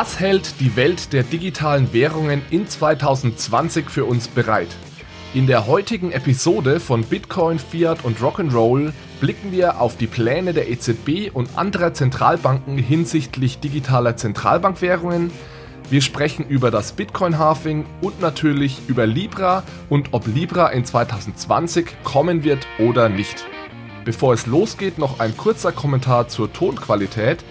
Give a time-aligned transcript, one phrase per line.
[0.00, 4.68] Was hält die Welt der digitalen Währungen in 2020 für uns bereit?
[5.34, 10.70] In der heutigen Episode von Bitcoin, Fiat und Rock'n'Roll blicken wir auf die Pläne der
[10.70, 15.32] EZB und anderer Zentralbanken hinsichtlich digitaler Zentralbankwährungen.
[15.90, 22.44] Wir sprechen über das Bitcoin-Halving und natürlich über Libra und ob Libra in 2020 kommen
[22.44, 23.46] wird oder nicht.
[24.04, 27.44] Bevor es losgeht, noch ein kurzer Kommentar zur Tonqualität.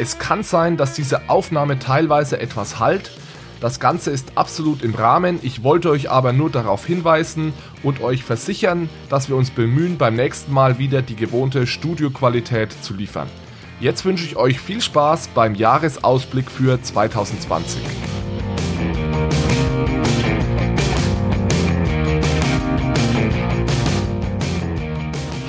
[0.00, 3.10] Es kann sein, dass diese Aufnahme teilweise etwas halt.
[3.60, 5.40] Das Ganze ist absolut im Rahmen.
[5.42, 7.52] Ich wollte euch aber nur darauf hinweisen
[7.82, 12.94] und euch versichern, dass wir uns bemühen, beim nächsten Mal wieder die gewohnte Studioqualität zu
[12.94, 13.28] liefern.
[13.80, 17.82] Jetzt wünsche ich euch viel Spaß beim Jahresausblick für 2020.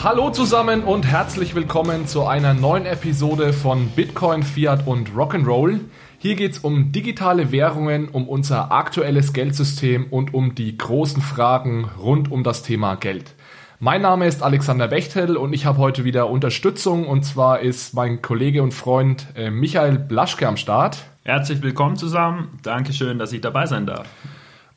[0.01, 5.81] Hallo zusammen und herzlich willkommen zu einer neuen Episode von Bitcoin, Fiat und Rock'n'Roll.
[6.19, 11.89] Hier geht es um digitale Währungen, um unser aktuelles Geldsystem und um die großen Fragen
[12.01, 13.35] rund um das Thema Geld.
[13.79, 18.21] Mein Name ist Alexander Bechtel und ich habe heute wieder Unterstützung und zwar ist mein
[18.21, 20.99] Kollege und Freund äh, Michael Blaschke am Start.
[21.23, 22.57] Herzlich willkommen zusammen.
[22.63, 24.07] Dankeschön, dass ich dabei sein darf.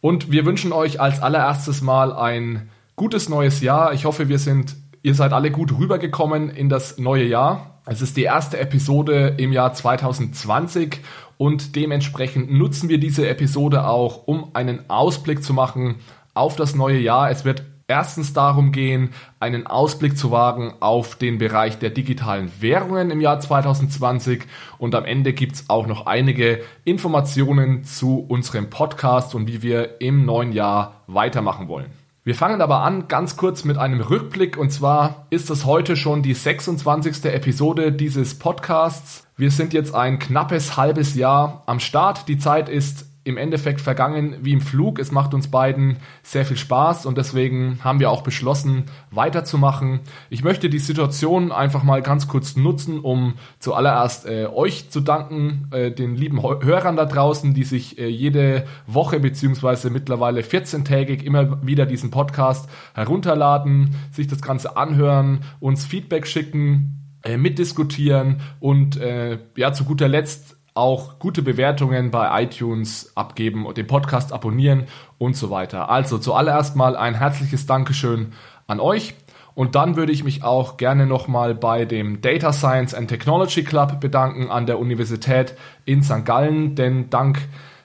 [0.01, 3.93] Und wir wünschen euch als allererstes mal ein gutes neues Jahr.
[3.93, 7.81] Ich hoffe, wir sind Ihr seid alle gut rübergekommen in das neue Jahr.
[7.87, 11.01] Es ist die erste Episode im Jahr 2020
[11.39, 15.97] und dementsprechend nutzen wir diese Episode auch, um einen Ausblick zu machen
[16.35, 17.33] auf das neue Jahr.
[17.33, 23.11] Es wird erstens darum gehen, einen Ausblick zu wagen auf den Bereich der digitalen Währungen
[23.11, 24.45] im Jahr 2020
[24.79, 30.01] und am Ende gibt es auch noch einige Informationen zu unserem Podcast und wie wir
[30.01, 32.02] im neuen Jahr weitermachen wollen.
[32.25, 36.23] Wir fangen aber an ganz kurz mit einem Rückblick und zwar ist es heute schon
[36.23, 37.25] die 26.
[37.25, 39.27] Episode dieses Podcasts.
[39.37, 42.29] Wir sind jetzt ein knappes halbes Jahr am Start.
[42.29, 44.99] Die Zeit ist im Endeffekt vergangen wie im Flug.
[44.99, 50.01] Es macht uns beiden sehr viel Spaß und deswegen haben wir auch beschlossen, weiterzumachen.
[50.29, 55.69] Ich möchte die Situation einfach mal ganz kurz nutzen, um zuallererst äh, euch zu danken,
[55.71, 61.65] äh, den lieben Hörern da draußen, die sich äh, jede Woche beziehungsweise mittlerweile 14-tägig immer
[61.65, 69.39] wieder diesen Podcast herunterladen, sich das Ganze anhören, uns Feedback schicken, äh, mitdiskutieren und äh,
[69.57, 74.85] ja, zu guter Letzt auch gute Bewertungen bei iTunes abgeben und den Podcast abonnieren
[75.19, 75.91] und so weiter.
[75.91, 78.33] Also zuallererst mal ein herzliches Dankeschön
[78.67, 79.15] an euch.
[79.55, 84.01] Und dann würde ich mich auch gerne nochmal bei dem Data Science and Technology Club
[84.01, 86.25] bedanken an der Universität in St.
[86.25, 87.39] Gallen, denn dank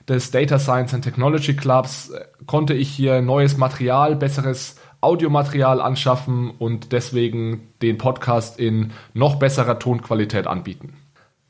[0.08, 6.50] des Data Science and Technology Clubs äh, konnte ich hier neues Material, besseres Audiomaterial anschaffen
[6.50, 10.97] und deswegen den Podcast in noch besserer Tonqualität anbieten.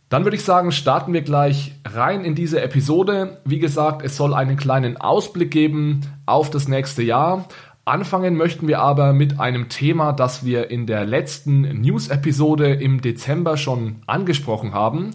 [0.09, 3.41] Dann würde ich sagen, starten wir gleich rein in diese Episode.
[3.45, 7.47] Wie gesagt, es soll einen kleinen Ausblick geben auf das nächste Jahr.
[7.85, 13.57] Anfangen möchten wir aber mit einem Thema, das wir in der letzten News-Episode im Dezember
[13.57, 15.11] schon angesprochen haben.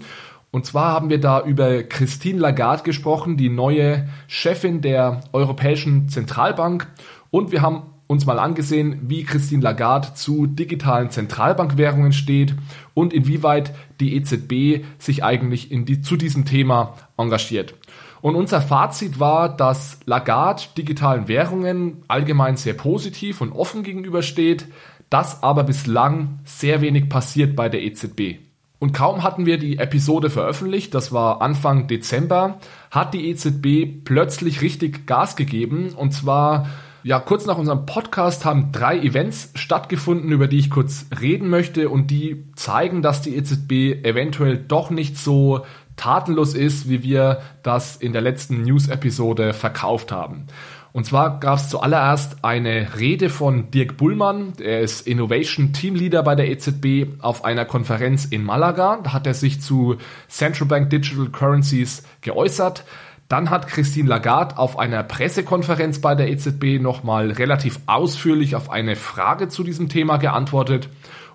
[0.52, 6.88] Und zwar haben wir da über Christine Lagarde gesprochen, die neue Chefin der Europäischen Zentralbank.
[7.32, 12.56] Und wir haben uns mal angesehen, wie Christine Lagarde zu digitalen Zentralbankwährungen steht
[12.94, 17.76] und inwieweit die EZB sich eigentlich die, zu diesem Thema engagiert.
[18.22, 24.68] Und unser Fazit war, dass Lagarde digitalen Währungen allgemein sehr positiv und offen gegenübersteht,
[25.10, 28.38] dass aber bislang sehr wenig passiert bei der EZB.
[28.80, 32.60] Und kaum hatten wir die Episode veröffentlicht, das war Anfang Dezember,
[32.92, 36.68] hat die EZB plötzlich richtig Gas gegeben und zwar
[37.04, 41.90] ja, kurz nach unserem Podcast haben drei Events stattgefunden, über die ich kurz reden möchte
[41.90, 45.66] und die zeigen, dass die EZB eventuell doch nicht so
[45.98, 50.48] tatenlos ist, wie wir das in der letzten News-Episode verkauft haben.
[50.94, 56.36] Und zwar gab es zuallererst eine Rede von Dirk Bullmann, er ist Innovation Teamleader bei
[56.36, 59.00] der EZB auf einer Konferenz in Malaga.
[59.04, 59.98] Da hat er sich zu
[60.30, 62.86] Central Bank Digital Currencies geäußert.
[63.34, 68.96] Dann hat Christine Lagarde auf einer Pressekonferenz bei der EZB nochmal relativ ausführlich auf eine
[68.96, 70.88] Frage zu diesem Thema geantwortet.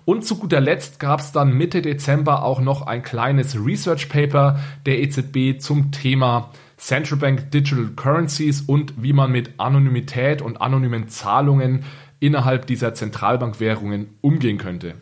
[0.05, 4.61] Und zu guter Letzt gab es dann Mitte Dezember auch noch ein kleines Research Paper
[4.85, 11.09] der EZB zum Thema Central Bank Digital Currencies und wie man mit Anonymität und anonymen
[11.09, 11.83] Zahlungen
[12.21, 14.93] innerhalb dieser Zentralbankwährungen umgehen könnte.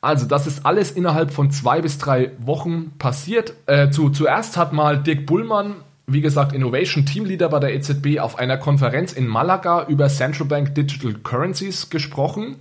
[0.00, 3.54] Also das ist alles innerhalb von zwei bis drei Wochen passiert.
[3.66, 5.76] Äh, zu, zuerst hat mal Dirk Bullmann
[6.12, 10.74] wie gesagt, Innovation Teamleader bei der EZB auf einer Konferenz in Malaga über Central Bank
[10.74, 12.56] Digital Currencies gesprochen.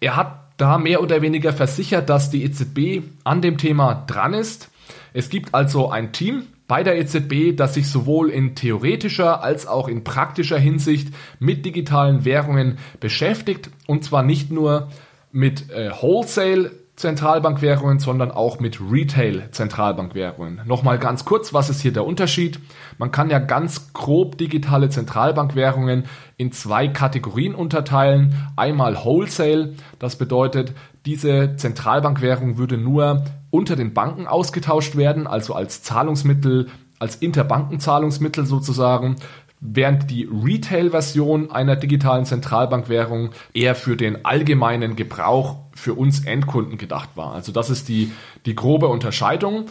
[0.00, 4.70] Er hat da mehr oder weniger versichert, dass die EZB an dem Thema dran ist.
[5.12, 9.88] Es gibt also ein Team, bei der EZB, das sich sowohl in theoretischer als auch
[9.88, 11.08] in praktischer Hinsicht
[11.40, 14.88] mit digitalen Währungen beschäftigt und zwar nicht nur
[15.32, 16.70] mit äh, Wholesale
[17.00, 20.60] Zentralbankwährungen, sondern auch mit Retail-Zentralbankwährungen.
[20.66, 22.60] Nochmal ganz kurz, was ist hier der Unterschied?
[22.98, 26.04] Man kann ja ganz grob digitale Zentralbankwährungen
[26.36, 28.34] in zwei Kategorien unterteilen.
[28.56, 30.74] Einmal Wholesale, das bedeutet,
[31.06, 36.68] diese Zentralbankwährung würde nur unter den Banken ausgetauscht werden, also als Zahlungsmittel,
[36.98, 39.16] als Interbankenzahlungsmittel sozusagen
[39.60, 47.10] während die Retail-Version einer digitalen Zentralbankwährung eher für den allgemeinen Gebrauch für uns Endkunden gedacht
[47.14, 47.34] war.
[47.34, 48.12] Also das ist die,
[48.46, 49.66] die grobe Unterscheidung.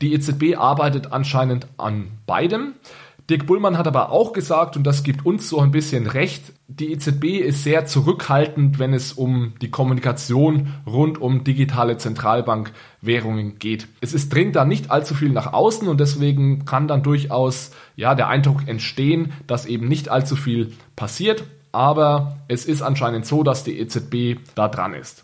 [0.00, 2.74] Die EZB arbeitet anscheinend an beidem.
[3.30, 6.92] Dirk Bullmann hat aber auch gesagt, und das gibt uns so ein bisschen recht, die
[6.92, 13.88] EZB ist sehr zurückhaltend, wenn es um die Kommunikation rund um digitale Zentralbankwährungen geht.
[14.02, 18.14] Es ist dringt da nicht allzu viel nach außen und deswegen kann dann durchaus ja
[18.14, 23.64] der Eindruck entstehen, dass eben nicht allzu viel passiert, aber es ist anscheinend so, dass
[23.64, 25.23] die EZB da dran ist.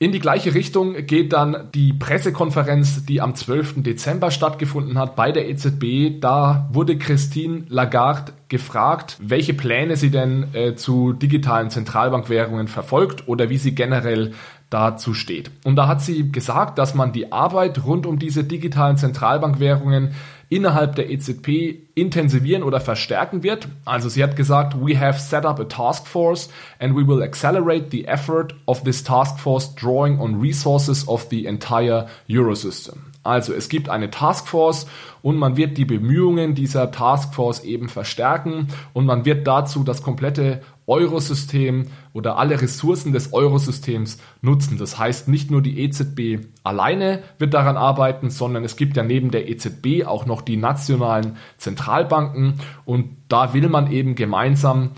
[0.00, 3.82] In die gleiche Richtung geht dann die Pressekonferenz, die am 12.
[3.82, 6.20] Dezember stattgefunden hat bei der EZB.
[6.20, 13.50] Da wurde Christine Lagarde gefragt, welche Pläne sie denn äh, zu digitalen Zentralbankwährungen verfolgt oder
[13.50, 14.34] wie sie generell
[14.70, 15.50] dazu steht.
[15.64, 20.12] Und da hat sie gesagt, dass man die Arbeit rund um diese digitalen Zentralbankwährungen
[20.48, 23.68] innerhalb der EZB intensivieren oder verstärken wird.
[23.84, 26.48] Also sie hat gesagt, we have set up a task force
[26.78, 31.46] and we will accelerate the effort of this task force drawing on resources of the
[31.46, 33.08] entire Eurosystem.
[33.28, 34.86] Also es gibt eine Taskforce
[35.20, 40.62] und man wird die Bemühungen dieser Taskforce eben verstärken und man wird dazu das komplette
[40.88, 44.78] Eurosystem oder alle Ressourcen des Eurosystems nutzen.
[44.78, 49.30] Das heißt, nicht nur die EZB alleine wird daran arbeiten, sondern es gibt ja neben
[49.30, 52.54] der EZB auch noch die nationalen Zentralbanken
[52.84, 54.90] und da will man eben gemeinsam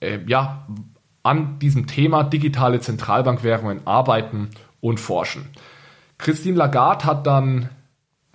[0.00, 0.66] äh, ja,
[1.22, 4.50] an diesem Thema digitale Zentralbankwährungen arbeiten
[4.80, 5.48] und forschen.
[6.18, 7.70] Christine Lagarde hat dann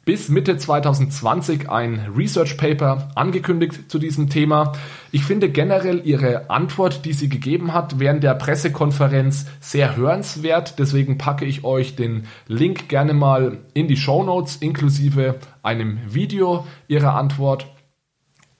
[0.06, 4.74] bis Mitte 2020 ein Research Paper angekündigt zu diesem Thema.
[5.12, 10.78] Ich finde generell ihre Antwort, die sie gegeben hat während der Pressekonferenz sehr hörenswert.
[10.78, 16.68] Deswegen packe ich euch den Link gerne mal in die Show Notes inklusive einem Video
[16.88, 17.68] ihrer Antwort.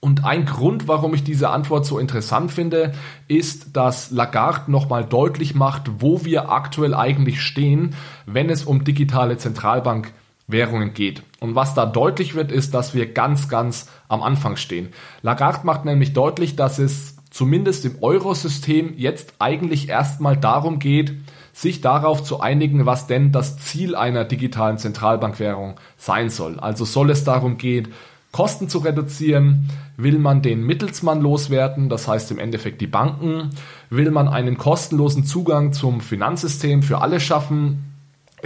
[0.00, 2.92] Und ein Grund, warum ich diese Antwort so interessant finde,
[3.28, 7.94] ist, dass Lagarde nochmal deutlich macht, wo wir aktuell eigentlich stehen,
[8.26, 10.12] wenn es um digitale Zentralbank
[10.48, 11.22] Währungen geht.
[11.40, 14.88] Und was da deutlich wird, ist, dass wir ganz, ganz am Anfang stehen.
[15.22, 21.14] Lagarde macht nämlich deutlich, dass es zumindest im Eurosystem jetzt eigentlich erstmal darum geht,
[21.52, 26.58] sich darauf zu einigen, was denn das Ziel einer digitalen Zentralbankwährung sein soll.
[26.60, 27.88] Also soll es darum gehen,
[28.36, 29.70] Kosten zu reduzieren?
[29.96, 33.50] Will man den Mittelsmann loswerden, das heißt im Endeffekt die Banken?
[33.88, 37.95] Will man einen kostenlosen Zugang zum Finanzsystem für alle schaffen?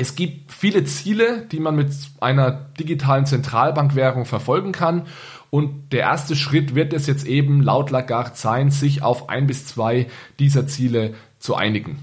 [0.00, 5.02] Es gibt viele Ziele, die man mit einer digitalen Zentralbankwährung verfolgen kann.
[5.50, 9.67] Und der erste Schritt wird es jetzt eben laut Lagarde sein, sich auf ein bis
[9.67, 10.06] zwei
[10.39, 11.98] dieser Ziele zu einigen.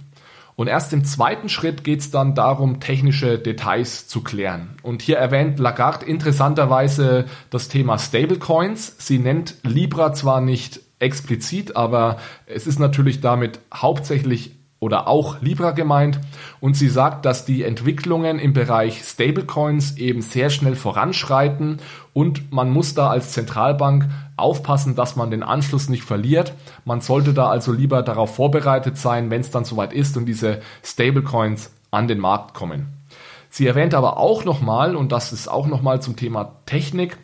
[0.55, 4.75] Und erst im zweiten Schritt geht es dann darum, technische Details zu klären.
[4.83, 8.93] Und hier erwähnt Lagarde interessanterweise das Thema Stablecoins.
[8.99, 15.71] Sie nennt Libra zwar nicht explizit, aber es ist natürlich damit hauptsächlich oder auch Libra
[15.71, 16.19] gemeint
[16.59, 21.79] und sie sagt, dass die Entwicklungen im Bereich Stablecoins eben sehr schnell voranschreiten
[22.13, 24.07] und man muss da als Zentralbank
[24.37, 26.53] aufpassen, dass man den Anschluss nicht verliert.
[26.85, 30.61] Man sollte da also lieber darauf vorbereitet sein, wenn es dann soweit ist und diese
[30.83, 32.97] Stablecoins an den Markt kommen.
[33.49, 37.17] Sie erwähnt aber auch nochmal, und das ist auch nochmal zum Thema Technik,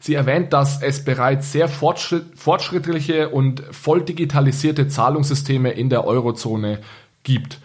[0.00, 6.80] Sie erwähnt, dass es bereits sehr fortschritt, fortschrittliche und voll digitalisierte Zahlungssysteme in der Eurozone
[7.22, 7.60] gibt.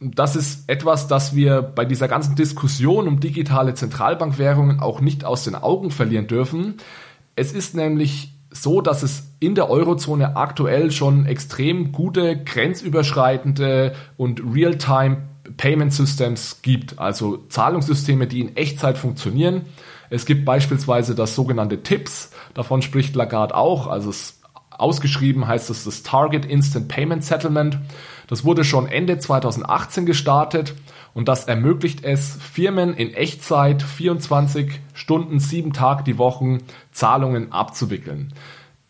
[0.00, 5.44] Das ist etwas, das wir bei dieser ganzen Diskussion um digitale Zentralbankwährungen auch nicht aus
[5.44, 6.74] den Augen verlieren dürfen.
[7.36, 14.42] Es ist nämlich so, dass es in der Eurozone aktuell schon extrem gute grenzüberschreitende und
[14.54, 15.22] Real-Time
[15.56, 19.62] Payment Systems gibt, also Zahlungssysteme, die in Echtzeit funktionieren.
[20.14, 24.40] Es gibt beispielsweise das sogenannte TIPS, davon spricht Lagarde auch, also es,
[24.70, 27.78] ausgeschrieben heißt es das Target Instant Payment Settlement.
[28.28, 30.74] Das wurde schon Ende 2018 gestartet
[31.14, 36.58] und das ermöglicht es Firmen in Echtzeit 24 Stunden, sieben Tage die Woche
[36.92, 38.32] Zahlungen abzuwickeln.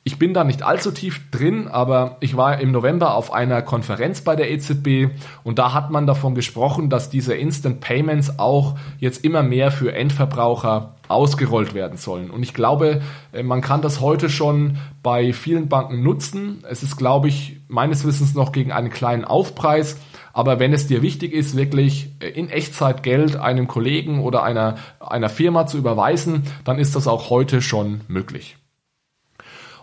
[0.06, 4.20] Ich bin da nicht allzu tief drin, aber ich war im November auf einer Konferenz
[4.20, 5.08] bei der EZB
[5.42, 9.94] und da hat man davon gesprochen, dass diese Instant Payments auch jetzt immer mehr für
[9.94, 12.30] Endverbraucher ausgerollt werden sollen.
[12.30, 16.64] Und ich glaube, äh, man kann das heute schon bei vielen Banken nutzen.
[16.68, 19.96] Es ist, glaube ich, meines Wissens noch gegen einen kleinen Aufpreis.
[20.32, 24.76] Aber wenn es dir wichtig ist, wirklich äh, in Echtzeit Geld einem Kollegen oder einer,
[25.00, 28.56] einer Firma zu überweisen, dann ist das auch heute schon möglich.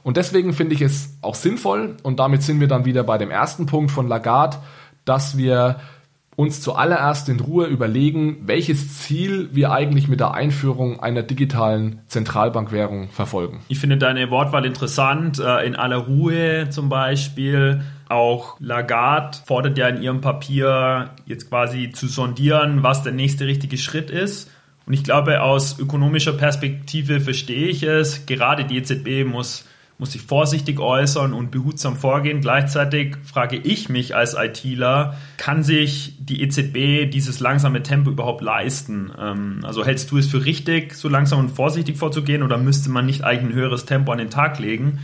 [0.03, 3.29] Und deswegen finde ich es auch sinnvoll, und damit sind wir dann wieder bei dem
[3.29, 4.57] ersten Punkt von Lagarde,
[5.05, 5.79] dass wir
[6.41, 13.09] uns zuallererst in Ruhe überlegen, welches Ziel wir eigentlich mit der Einführung einer digitalen Zentralbankwährung
[13.09, 13.61] verfolgen.
[13.67, 15.39] Ich finde deine Wortwahl interessant.
[15.39, 17.81] Äh, in aller Ruhe zum Beispiel.
[18.09, 23.77] Auch Lagarde fordert ja in ihrem Papier jetzt quasi zu sondieren, was der nächste richtige
[23.77, 24.49] Schritt ist.
[24.85, 28.25] Und ich glaube, aus ökonomischer Perspektive verstehe ich es.
[28.25, 29.65] Gerade die EZB muss
[30.01, 32.41] muss sich vorsichtig äußern und behutsam vorgehen.
[32.41, 39.11] Gleichzeitig frage ich mich als ITler, kann sich die EZB dieses langsame Tempo überhaupt leisten?
[39.17, 43.05] Ähm, also hältst du es für richtig, so langsam und vorsichtig vorzugehen oder müsste man
[43.05, 44.97] nicht eigentlich ein höheres Tempo an den Tag legen,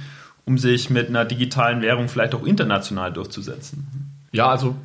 [0.46, 4.18] um sich mit einer digitalen Währung vielleicht auch international durchzusetzen?
[4.32, 4.76] Ja, also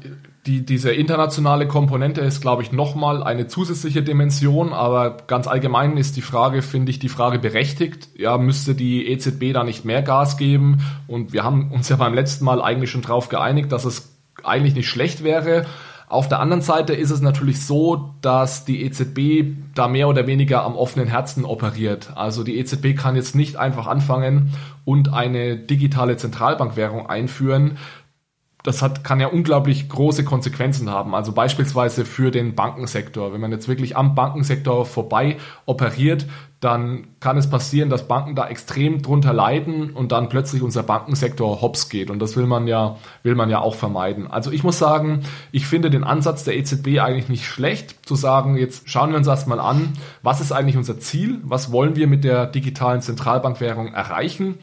[0.47, 6.17] die, diese internationale Komponente ist, glaube ich, nochmal eine zusätzliche Dimension, aber ganz allgemein ist
[6.17, 8.09] die Frage, finde ich, die Frage berechtigt.
[8.17, 10.79] Ja, müsste die EZB da nicht mehr Gas geben?
[11.07, 14.75] Und wir haben uns ja beim letzten Mal eigentlich schon darauf geeinigt, dass es eigentlich
[14.75, 15.65] nicht schlecht wäre.
[16.09, 20.63] Auf der anderen Seite ist es natürlich so, dass die EZB da mehr oder weniger
[20.65, 22.11] am offenen Herzen operiert.
[22.17, 24.53] Also die EZB kann jetzt nicht einfach anfangen
[24.85, 27.79] und eine digitale Zentralbankwährung einführen,
[28.63, 31.15] das hat, kann ja unglaublich große Konsequenzen haben.
[31.15, 33.33] Also beispielsweise für den Bankensektor.
[33.33, 36.27] Wenn man jetzt wirklich am Bankensektor vorbei operiert,
[36.61, 41.61] dann kann es passieren, dass Banken da extrem drunter leiden und dann plötzlich unser Bankensektor
[41.61, 42.09] hops geht.
[42.09, 44.29] Und das will man ja, will man ja auch vermeiden.
[44.29, 48.57] Also ich muss sagen, ich finde den Ansatz der EZB eigentlich nicht schlecht, zu sagen,
[48.57, 51.41] jetzt schauen wir uns erstmal an, was ist eigentlich unser Ziel?
[51.43, 54.59] Was wollen wir mit der digitalen Zentralbankwährung erreichen?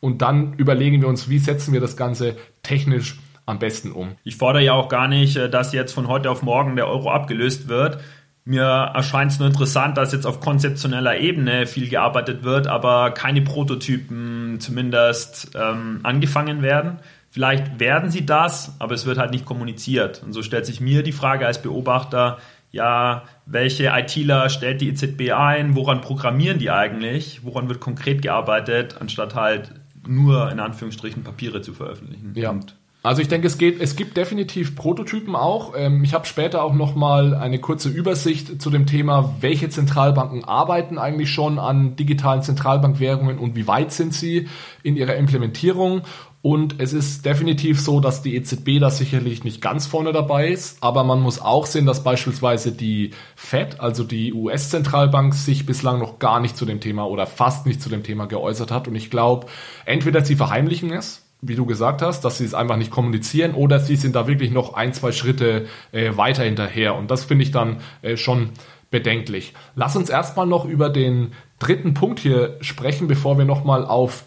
[0.00, 4.16] Und dann überlegen wir uns, wie setzen wir das Ganze technisch am besten um.
[4.24, 7.10] Ich fordere ja auch gar nicht, äh, dass jetzt von heute auf morgen der Euro
[7.10, 7.98] abgelöst wird.
[8.46, 13.40] Mir erscheint es nur interessant, dass jetzt auf konzeptioneller Ebene viel gearbeitet wird, aber keine
[13.40, 16.98] Prototypen zumindest ähm, angefangen werden.
[17.30, 20.22] Vielleicht werden sie das, aber es wird halt nicht kommuniziert.
[20.22, 22.38] Und so stellt sich mir die Frage als Beobachter,
[22.70, 28.96] ja, welche ITler stellt die EZB ein, woran programmieren die eigentlich, woran wird konkret gearbeitet,
[29.00, 29.72] anstatt halt
[30.06, 32.32] nur in Anführungsstrichen Papiere zu veröffentlichen.
[32.34, 32.50] Ja.
[32.50, 35.74] Und also ich denke, es geht, es gibt definitiv Prototypen auch.
[35.76, 40.44] Ähm, ich habe später auch noch mal eine kurze Übersicht zu dem Thema, welche Zentralbanken
[40.44, 44.48] arbeiten eigentlich schon an digitalen Zentralbankwährungen und wie weit sind sie
[44.82, 46.00] in ihrer Implementierung.
[46.40, 50.78] Und es ist definitiv so, dass die EZB da sicherlich nicht ganz vorne dabei ist,
[50.82, 56.18] aber man muss auch sehen, dass beispielsweise die Fed, also die US-Zentralbank, sich bislang noch
[56.18, 58.88] gar nicht zu dem Thema oder fast nicht zu dem Thema geäußert hat.
[58.88, 59.46] Und ich glaube,
[59.84, 63.80] entweder sie verheimlichen es, wie du gesagt hast, dass sie es einfach nicht kommunizieren oder
[63.80, 66.94] sie sind da wirklich noch ein, zwei Schritte äh, weiter hinterher.
[66.94, 68.50] Und das finde ich dann äh, schon
[68.90, 69.54] bedenklich.
[69.74, 74.24] Lass uns erstmal noch über den dritten Punkt hier sprechen, bevor wir nochmal auf,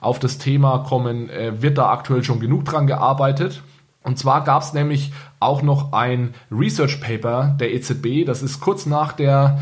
[0.00, 3.62] auf das Thema kommen, äh, wird da aktuell schon genug dran gearbeitet?
[4.02, 8.86] Und zwar gab es nämlich auch noch ein Research Paper der EZB, das ist kurz
[8.86, 9.60] nach der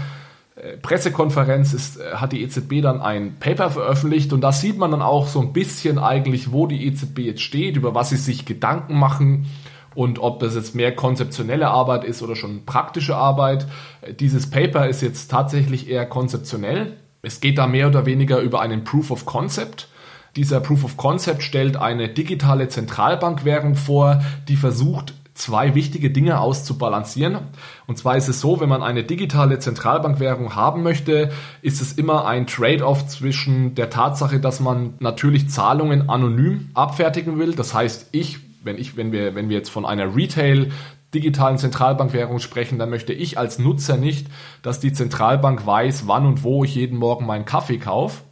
[0.83, 5.03] Pressekonferenz ist, äh, hat die EZB dann ein Paper veröffentlicht und da sieht man dann
[5.03, 8.99] auch so ein bisschen eigentlich, wo die EZB jetzt steht, über was sie sich Gedanken
[8.99, 9.47] machen
[9.95, 13.67] und ob das jetzt mehr konzeptionelle Arbeit ist oder schon praktische Arbeit.
[14.03, 16.97] Äh, dieses Paper ist jetzt tatsächlich eher konzeptionell.
[17.23, 19.89] Es geht da mehr oder weniger über einen Proof of Concept.
[20.37, 27.39] Dieser Proof of Concept stellt eine digitale Zentralbankwährung vor, die versucht, zwei wichtige Dinge auszubalancieren.
[27.87, 31.31] Und zwar ist es so, wenn man eine digitale Zentralbankwährung haben möchte,
[31.63, 37.55] ist es immer ein Trade-off zwischen der Tatsache, dass man natürlich Zahlungen anonym abfertigen will.
[37.55, 40.71] Das heißt, ich, wenn ich, wenn wir, wenn wir jetzt von einer Retail
[41.15, 44.29] digitalen Zentralbankwährung sprechen, dann möchte ich als Nutzer nicht,
[44.63, 48.23] dass die Zentralbank weiß, wann und wo ich jeden Morgen meinen Kaffee kaufe.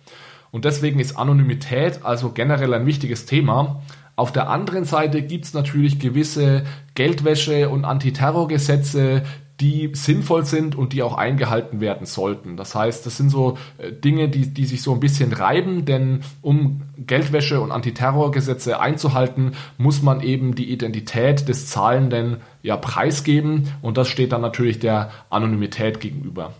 [0.50, 3.82] Und deswegen ist Anonymität also generell ein wichtiges Thema.
[4.18, 6.64] Auf der anderen Seite gibt es natürlich gewisse
[6.96, 9.22] Geldwäsche- und Antiterrorgesetze,
[9.60, 12.56] die sinnvoll sind und die auch eingehalten werden sollten.
[12.56, 16.22] Das heißt, das sind so äh, Dinge, die, die sich so ein bisschen reiben, denn
[16.42, 23.98] um Geldwäsche- und Antiterrorgesetze einzuhalten, muss man eben die Identität des Zahlenden ja preisgeben und
[23.98, 26.54] das steht dann natürlich der Anonymität gegenüber.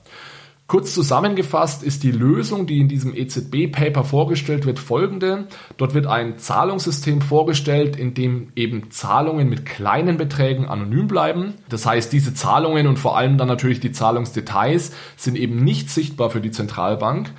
[0.68, 5.48] Kurz zusammengefasst ist die Lösung, die in diesem EZB-Paper vorgestellt wird, folgende.
[5.78, 11.54] Dort wird ein Zahlungssystem vorgestellt, in dem eben Zahlungen mit kleinen Beträgen anonym bleiben.
[11.70, 16.28] Das heißt, diese Zahlungen und vor allem dann natürlich die Zahlungsdetails sind eben nicht sichtbar
[16.28, 17.30] für die Zentralbank.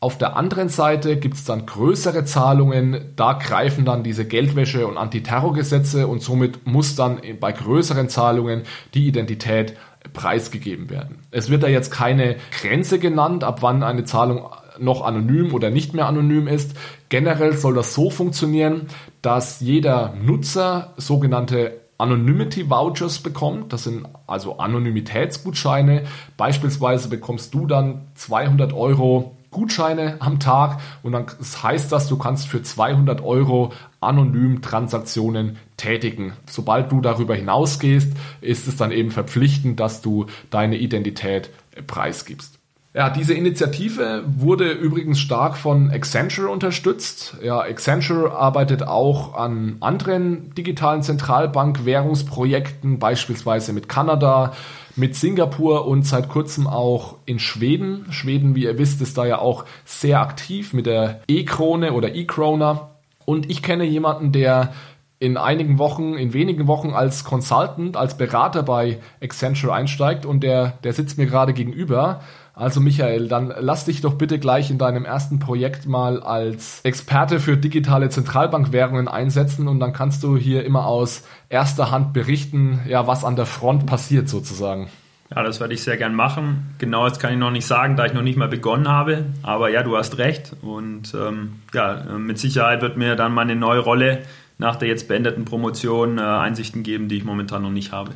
[0.00, 4.96] Auf der anderen Seite gibt es dann größere Zahlungen, da greifen dann diese Geldwäsche- und
[4.96, 8.62] Antiterrorgesetze und somit muss dann bei größeren Zahlungen
[8.94, 9.74] die Identität
[10.12, 11.18] preisgegeben werden.
[11.30, 14.48] Es wird da jetzt keine Grenze genannt, ab wann eine Zahlung
[14.78, 16.76] noch anonym oder nicht mehr anonym ist.
[17.08, 18.88] Generell soll das so funktionieren,
[19.22, 23.72] dass jeder Nutzer sogenannte Anonymity Vouchers bekommt.
[23.72, 26.04] Das sind also Anonymitätsgutscheine.
[26.36, 31.26] Beispielsweise bekommst du dann 200 Euro Gutscheine am Tag und dann
[31.62, 36.34] heißt das, du kannst für 200 Euro anonym Transaktionen tätigen.
[36.46, 41.48] Sobald du darüber hinausgehst, ist es dann eben verpflichtend, dass du deine Identität
[41.86, 42.55] preisgibst.
[42.96, 47.36] Ja, diese Initiative wurde übrigens stark von Accenture unterstützt.
[47.42, 54.54] Ja, Accenture arbeitet auch an anderen digitalen Zentralbank-Währungsprojekten, beispielsweise mit Kanada,
[54.96, 58.06] mit Singapur und seit kurzem auch in Schweden.
[58.08, 62.92] Schweden, wie ihr wisst, ist da ja auch sehr aktiv mit der E-Krone oder E-Krona.
[63.26, 64.72] Und ich kenne jemanden, der
[65.18, 70.78] in einigen Wochen, in wenigen Wochen als Consultant, als Berater bei Accenture einsteigt und der,
[70.82, 72.20] der sitzt mir gerade gegenüber.
[72.58, 77.38] Also Michael, dann lass dich doch bitte gleich in deinem ersten Projekt mal als Experte
[77.38, 83.06] für digitale Zentralbankwährungen einsetzen und dann kannst du hier immer aus erster Hand berichten, ja,
[83.06, 84.88] was an der Front passiert sozusagen.
[85.34, 86.74] Ja, das werde ich sehr gern machen.
[86.78, 89.26] Genau, das kann ich noch nicht sagen, da ich noch nicht mal begonnen habe.
[89.42, 90.56] Aber ja, du hast recht.
[90.62, 94.22] Und ähm, ja, mit Sicherheit wird mir dann meine neue Rolle
[94.56, 98.12] nach der jetzt beendeten Promotion äh, Einsichten geben, die ich momentan noch nicht habe.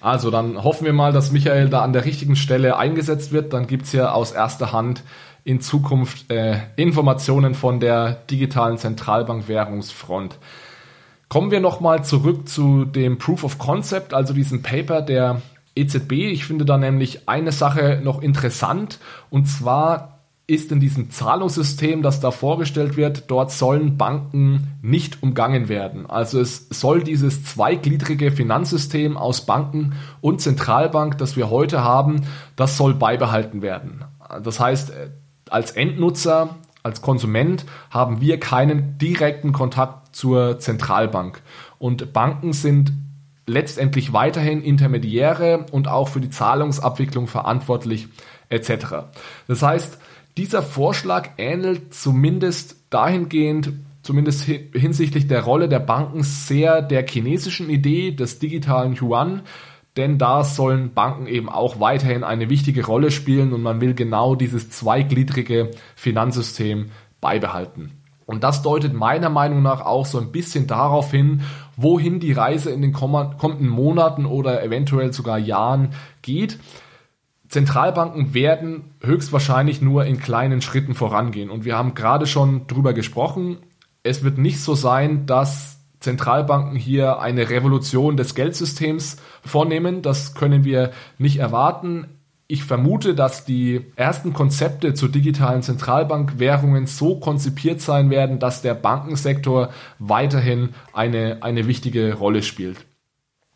[0.00, 3.52] Also dann hoffen wir mal, dass Michael da an der richtigen Stelle eingesetzt wird.
[3.52, 5.02] Dann gibt es ja aus erster Hand
[5.44, 10.38] in Zukunft äh, Informationen von der digitalen Zentralbankwährungsfront.
[11.28, 15.42] Kommen wir nochmal zurück zu dem Proof of Concept, also diesem Paper der
[15.74, 16.12] EZB.
[16.12, 18.98] Ich finde da nämlich eine Sache noch interessant
[19.30, 20.17] und zwar
[20.48, 26.08] ist in diesem Zahlungssystem, das da vorgestellt wird, dort sollen Banken nicht umgangen werden.
[26.08, 32.22] Also es soll dieses zweigliedrige Finanzsystem aus Banken und Zentralbank, das wir heute haben,
[32.56, 34.06] das soll beibehalten werden.
[34.42, 34.90] Das heißt,
[35.50, 41.42] als Endnutzer, als Konsument haben wir keinen direkten Kontakt zur Zentralbank.
[41.78, 42.94] Und Banken sind
[43.46, 48.08] letztendlich weiterhin Intermediäre und auch für die Zahlungsabwicklung verantwortlich
[48.48, 49.10] etc.
[49.46, 49.98] Das heißt,
[50.38, 53.72] dieser Vorschlag ähnelt zumindest dahingehend,
[54.02, 59.42] zumindest hinsichtlich der Rolle der Banken, sehr der chinesischen Idee des digitalen Yuan.
[59.96, 64.36] Denn da sollen Banken eben auch weiterhin eine wichtige Rolle spielen und man will genau
[64.36, 67.90] dieses zweigliedrige Finanzsystem beibehalten.
[68.24, 71.40] Und das deutet meiner Meinung nach auch so ein bisschen darauf hin,
[71.76, 76.58] wohin die Reise in den kommenden Monaten oder eventuell sogar Jahren geht.
[77.48, 81.50] Zentralbanken werden höchstwahrscheinlich nur in kleinen Schritten vorangehen.
[81.50, 83.58] Und wir haben gerade schon drüber gesprochen.
[84.02, 90.02] Es wird nicht so sein, dass Zentralbanken hier eine Revolution des Geldsystems vornehmen.
[90.02, 92.18] Das können wir nicht erwarten.
[92.46, 98.74] Ich vermute, dass die ersten Konzepte zu digitalen Zentralbankwährungen so konzipiert sein werden, dass der
[98.74, 102.86] Bankensektor weiterhin eine, eine wichtige Rolle spielt.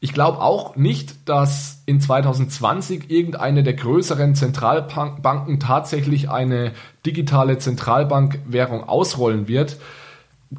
[0.00, 6.72] Ich glaube auch nicht, dass in 2020 irgendeine der größeren Zentralbanken tatsächlich eine
[7.04, 9.78] digitale Zentralbankwährung ausrollen wird.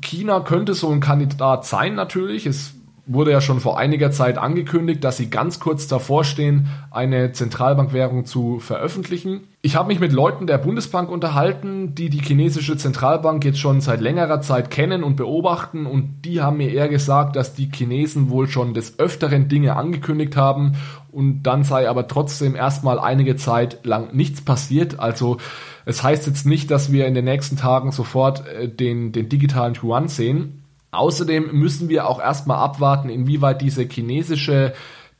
[0.01, 2.45] China könnte so ein Kandidat sein natürlich.
[2.45, 2.73] Es
[3.05, 8.25] wurde ja schon vor einiger Zeit angekündigt, dass sie ganz kurz davor stehen, eine Zentralbankwährung
[8.25, 9.41] zu veröffentlichen.
[9.61, 13.99] Ich habe mich mit Leuten der Bundesbank unterhalten, die die chinesische Zentralbank jetzt schon seit
[13.99, 18.47] längerer Zeit kennen und beobachten und die haben mir eher gesagt, dass die Chinesen wohl
[18.47, 20.75] schon des Öfteren Dinge angekündigt haben
[21.11, 24.99] und dann sei aber trotzdem erstmal einige Zeit lang nichts passiert.
[24.99, 25.37] Also
[25.85, 29.75] es heißt jetzt nicht, dass wir in den nächsten Tagen sofort äh, den, den digitalen
[29.75, 30.62] Yuan sehen.
[30.93, 34.73] Außerdem müssen wir auch erstmal abwarten, inwieweit diese chinesische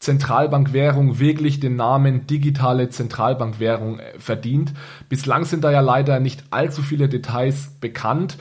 [0.04, 4.74] Zentralbankwährung wirklich den Namen digitale Zentralbankwährung äh, verdient.
[5.08, 8.38] Bislang sind da ja leider nicht allzu viele Details bekannt.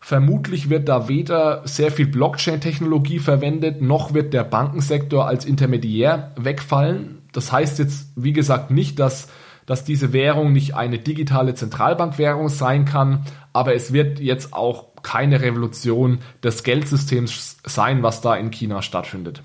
[0.00, 7.22] Vermutlich wird da weder sehr viel Blockchain-Technologie verwendet, noch wird der Bankensektor als Intermediär wegfallen.
[7.32, 9.28] Das heißt jetzt, wie gesagt, nicht, dass,
[9.66, 15.40] dass diese Währung nicht eine digitale Zentralbankwährung sein kann, aber es wird jetzt auch keine
[15.40, 19.42] Revolution des Geldsystems sein, was da in China stattfindet.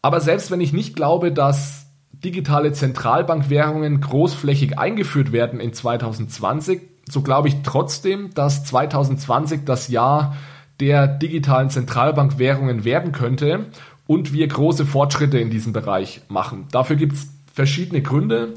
[0.00, 7.22] Aber selbst wenn ich nicht glaube, dass digitale Zentralbankwährungen großflächig eingeführt werden in 2020, so
[7.22, 10.36] glaube ich trotzdem, dass 2020 das Jahr
[10.80, 13.66] der digitalen Zentralbankwährungen werden könnte
[14.06, 16.66] und wir große Fortschritte in diesem Bereich machen.
[16.70, 18.54] Dafür gibt es verschiedene Gründe.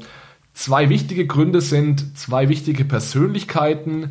[0.54, 4.10] Zwei wichtige Gründe sind zwei wichtige Persönlichkeiten,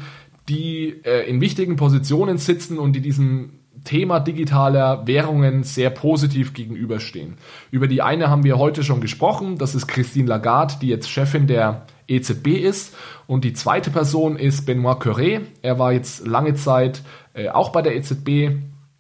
[0.51, 7.37] die äh, in wichtigen Positionen sitzen und die diesem Thema digitaler Währungen sehr positiv gegenüberstehen.
[7.71, 11.47] Über die eine haben wir heute schon gesprochen, das ist Christine Lagarde, die jetzt Chefin
[11.47, 12.95] der EZB ist.
[13.25, 15.41] Und die zweite Person ist Benoit Curé.
[15.61, 17.01] Er war jetzt lange Zeit
[17.33, 18.57] äh, auch bei der EZB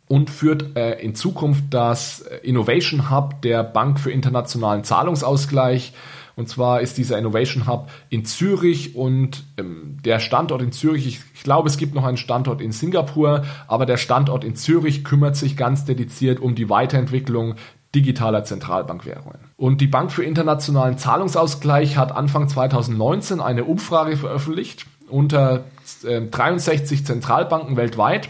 [0.07, 5.93] und führt äh, in Zukunft das Innovation Hub der Bank für internationalen Zahlungsausgleich.
[6.41, 11.43] Und zwar ist dieser Innovation Hub in Zürich und ähm, der Standort in Zürich, ich,
[11.43, 15.55] glaube, es gibt noch einen Standort in Singapur, aber der Standort in Zürich kümmert sich
[15.55, 17.53] ganz dediziert um die Weiterentwicklung
[17.93, 19.37] digitaler Zentralbankwährungen.
[19.55, 25.65] Und die Bank für internationalen Zahlungsausgleich hat Anfang 2019 eine Umfrage veröffentlicht unter
[26.03, 28.29] äh, 63 Zentralbanken weltweit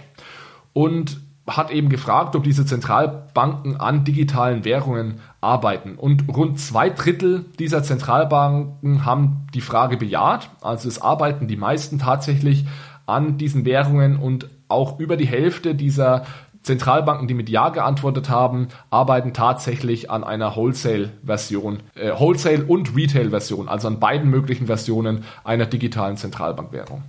[0.74, 5.96] und hat eben gefragt, ob diese Zentralbanken an digitalen Währungen arbeiten.
[5.96, 10.50] Und rund zwei Drittel dieser Zentralbanken haben die Frage bejaht.
[10.62, 12.66] Also es arbeiten die meisten tatsächlich
[13.08, 16.26] an diesen Währungen und auch über die Hälfte dieser
[16.62, 23.68] Zentralbanken, die mit Ja geantwortet haben, arbeiten tatsächlich an einer Wholesale-Version, äh, Wholesale- und Retail-Version,
[23.68, 27.02] also an beiden möglichen Versionen einer digitalen Zentralbankwährung.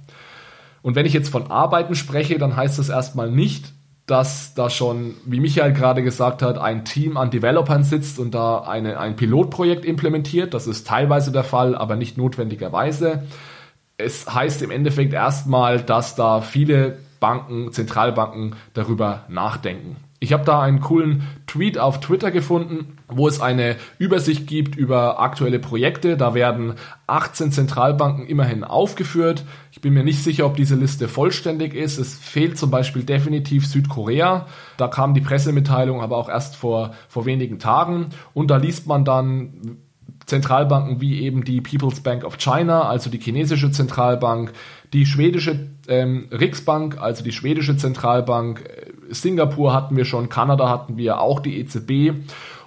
[0.80, 3.72] Und wenn ich jetzt von Arbeiten spreche, dann heißt das erstmal nicht,
[4.06, 8.58] dass da schon, wie Michael gerade gesagt hat, ein Team an Developern sitzt und da
[8.58, 10.54] eine, ein Pilotprojekt implementiert.
[10.54, 13.22] Das ist teilweise der Fall, aber nicht notwendigerweise.
[13.96, 19.96] Es heißt im Endeffekt erstmal, dass da viele Banken, Zentralbanken darüber nachdenken.
[20.22, 25.18] Ich habe da einen coolen Tweet auf Twitter gefunden, wo es eine Übersicht gibt über
[25.18, 26.16] aktuelle Projekte.
[26.16, 26.74] Da werden
[27.08, 29.44] 18 Zentralbanken immerhin aufgeführt.
[29.72, 31.98] Ich bin mir nicht sicher, ob diese Liste vollständig ist.
[31.98, 34.46] Es fehlt zum Beispiel definitiv Südkorea.
[34.76, 38.10] Da kam die Pressemitteilung aber auch erst vor, vor wenigen Tagen.
[38.32, 39.78] Und da liest man dann
[40.26, 44.52] Zentralbanken wie eben die People's Bank of China, also die chinesische Zentralbank,
[44.92, 50.96] die schwedische ähm, Riksbank, also die schwedische Zentralbank, äh, Singapur hatten wir schon, Kanada hatten
[50.96, 52.14] wir auch die EZB.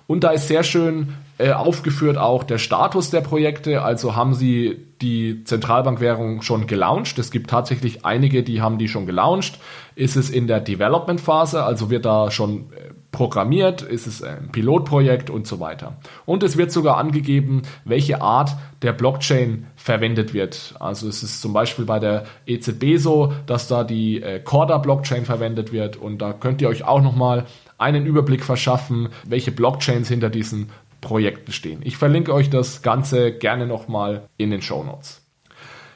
[0.07, 3.81] Und da ist sehr schön äh, aufgeführt auch der Status der Projekte.
[3.81, 7.19] Also haben sie die Zentralbankwährung schon gelauncht.
[7.19, 9.59] Es gibt tatsächlich einige, die haben die schon gelauncht.
[9.95, 15.29] Ist es in der Development-Phase, also wird da schon äh, programmiert, ist es ein Pilotprojekt
[15.29, 15.95] und so weiter.
[16.25, 20.75] Und es wird sogar angegeben, welche Art der Blockchain verwendet wird.
[20.81, 25.71] Also es ist zum Beispiel bei der EZB so, dass da die äh, Corda-Blockchain verwendet
[25.71, 27.45] wird und da könnt ihr euch auch nochmal
[27.77, 31.79] einen Überblick verschaffen, welche Blockchains hinter diesen Projekten stehen.
[31.85, 35.21] Ich verlinke euch das Ganze gerne nochmal in den Show Notes.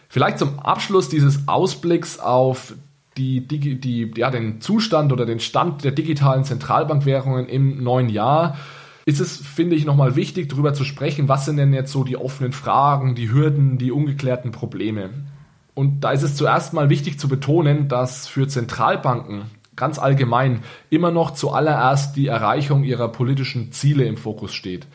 [0.08, 2.76] Vielleicht zum Abschluss dieses Ausblicks auf
[3.20, 8.58] die, die, die, ja, den Zustand oder den Stand der digitalen Zentralbankwährungen im neuen Jahr
[9.06, 12.16] ist es, finde ich, nochmal wichtig, darüber zu sprechen, was sind denn jetzt so die
[12.16, 15.10] offenen Fragen, die Hürden, die ungeklärten Probleme.
[15.74, 19.44] Und da ist es zuerst mal wichtig zu betonen, dass für Zentralbanken
[19.76, 24.88] ganz allgemein immer noch zuallererst die Erreichung ihrer politischen Ziele im Fokus steht.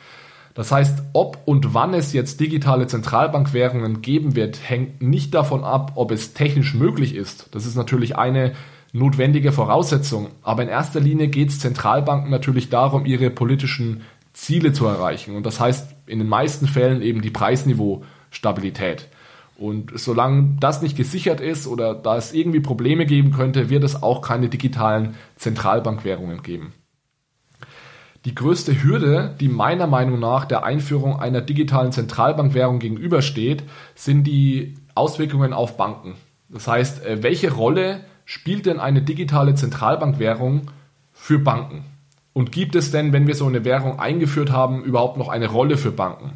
[0.55, 5.93] Das heißt, ob und wann es jetzt digitale Zentralbankwährungen geben wird, hängt nicht davon ab,
[5.97, 7.49] ob es technisch möglich ist.
[7.51, 8.53] Das ist natürlich eine
[8.93, 10.29] notwendige Voraussetzung.
[10.43, 15.35] Aber in erster Linie geht es Zentralbanken natürlich darum, ihre politischen Ziele zu erreichen.
[15.35, 19.09] Und das heißt in den meisten Fällen eben die Preisniveau-Stabilität.
[19.57, 24.03] Und solange das nicht gesichert ist oder da es irgendwie Probleme geben könnte, wird es
[24.03, 26.73] auch keine digitalen Zentralbankwährungen geben.
[28.25, 34.77] Die größte Hürde, die meiner Meinung nach der Einführung einer digitalen Zentralbankwährung gegenübersteht, sind die
[34.95, 36.15] Auswirkungen auf Banken.
[36.49, 40.71] Das heißt, äh, welche Rolle spielt denn eine digitale Zentralbankwährung
[41.13, 41.85] für Banken?
[42.33, 45.77] Und gibt es denn, wenn wir so eine Währung eingeführt haben, überhaupt noch eine Rolle
[45.77, 46.33] für Banken?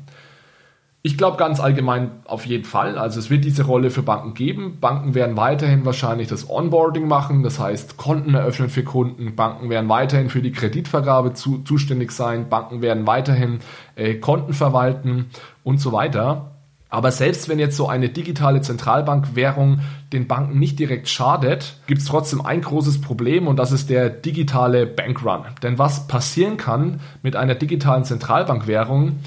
[1.03, 2.99] Ich glaube ganz allgemein auf jeden Fall.
[2.99, 4.79] Also es wird diese Rolle für Banken geben.
[4.81, 9.37] Banken werden weiterhin wahrscheinlich das Onboarding machen, das heißt Konten eröffnen für Kunden.
[9.37, 12.49] Banken werden weiterhin für die Kreditvergabe zu, zuständig sein.
[12.49, 13.61] Banken werden weiterhin
[13.95, 15.27] äh, Konten verwalten
[15.63, 16.51] und so weiter.
[16.91, 19.81] Aber selbst wenn jetzt so eine digitale Zentralbankwährung
[20.13, 24.09] den Banken nicht direkt schadet, gibt es trotzdem ein großes Problem und das ist der
[24.09, 25.45] digitale Bankrun.
[25.63, 29.19] Denn was passieren kann mit einer digitalen Zentralbankwährung,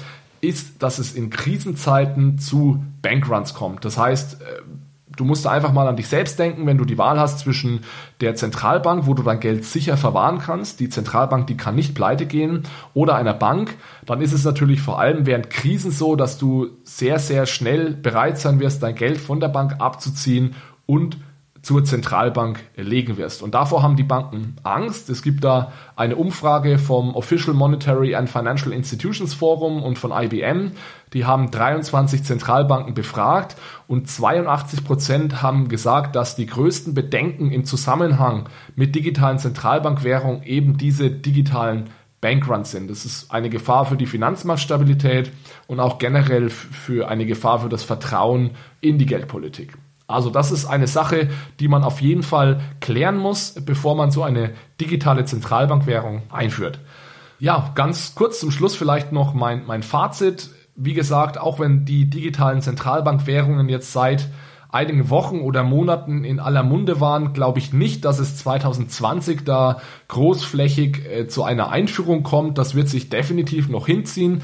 [0.42, 3.84] ist, dass es in Krisenzeiten zu Bankruns kommt.
[3.84, 4.62] Das heißt, äh,
[5.16, 7.80] du musst einfach mal an dich selbst denken, wenn du die Wahl hast zwischen
[8.20, 12.26] der Zentralbank, wo du dein Geld sicher verwahren kannst, die Zentralbank, die kann nicht pleite
[12.26, 16.70] gehen, oder einer Bank, dann ist es natürlich vor allem während Krisen so, dass du
[16.82, 20.54] sehr, sehr schnell bereit sein wirst, dein Geld von der Bank abzuziehen
[20.86, 21.18] und
[21.62, 23.40] zur Zentralbank legen wirst.
[23.40, 25.08] Und davor haben die Banken Angst.
[25.08, 30.72] Es gibt da eine Umfrage vom Official Monetary and Financial Institutions Forum und von IBM.
[31.12, 37.64] Die haben 23 Zentralbanken befragt und 82 Prozent haben gesagt, dass die größten Bedenken im
[37.64, 42.90] Zusammenhang mit digitalen Zentralbankwährungen eben diese digitalen Bankruns sind.
[42.90, 45.30] Das ist eine Gefahr für die Finanzmarktstabilität
[45.66, 49.76] und auch generell für eine Gefahr für das Vertrauen in die Geldpolitik.
[50.06, 54.22] Also das ist eine Sache, die man auf jeden Fall klären muss, bevor man so
[54.22, 56.80] eine digitale Zentralbankwährung einführt.
[57.38, 60.50] Ja, ganz kurz zum Schluss vielleicht noch mein, mein Fazit.
[60.76, 64.28] Wie gesagt, auch wenn die digitalen Zentralbankwährungen jetzt seit
[64.72, 69.80] einigen Wochen oder Monaten in aller Munde waren, glaube ich nicht, dass es 2020 da
[70.08, 72.56] großflächig äh, zu einer Einführung kommt.
[72.56, 74.42] Das wird sich definitiv noch hinziehen.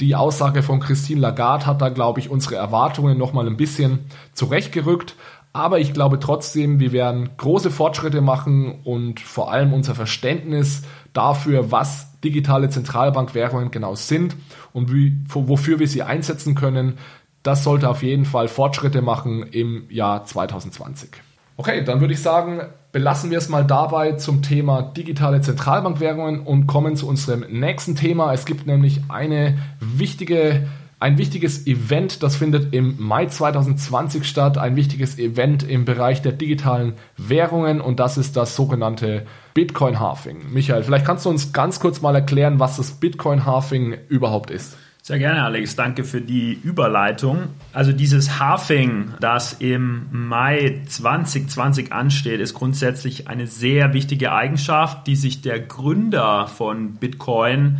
[0.00, 5.16] Die Aussage von Christine Lagarde hat da, glaube ich, unsere Erwartungen nochmal ein bisschen zurechtgerückt.
[5.54, 10.82] Aber ich glaube trotzdem, wir werden große Fortschritte machen und vor allem unser Verständnis
[11.14, 14.36] dafür, was digitale Zentralbankwährungen genau sind
[14.74, 16.98] und wie, wofür wir sie einsetzen können,
[17.42, 21.10] das sollte auf jeden Fall Fortschritte machen im Jahr 2020.
[21.58, 22.60] Okay, dann würde ich sagen,
[22.92, 28.32] belassen wir es mal dabei zum Thema digitale Zentralbankwährungen und kommen zu unserem nächsten Thema.
[28.34, 30.66] Es gibt nämlich eine wichtige
[30.98, 36.32] ein wichtiges Event, das findet im Mai 2020 statt, ein wichtiges Event im Bereich der
[36.32, 40.52] digitalen Währungen und das ist das sogenannte Bitcoin Halving.
[40.52, 44.78] Michael, vielleicht kannst du uns ganz kurz mal erklären, was das Bitcoin Halving überhaupt ist.
[45.06, 45.76] Sehr gerne, Alex.
[45.76, 47.50] Danke für die Überleitung.
[47.72, 55.14] Also dieses Halving, das im Mai 2020 ansteht, ist grundsätzlich eine sehr wichtige Eigenschaft, die
[55.14, 57.78] sich der Gründer von Bitcoin,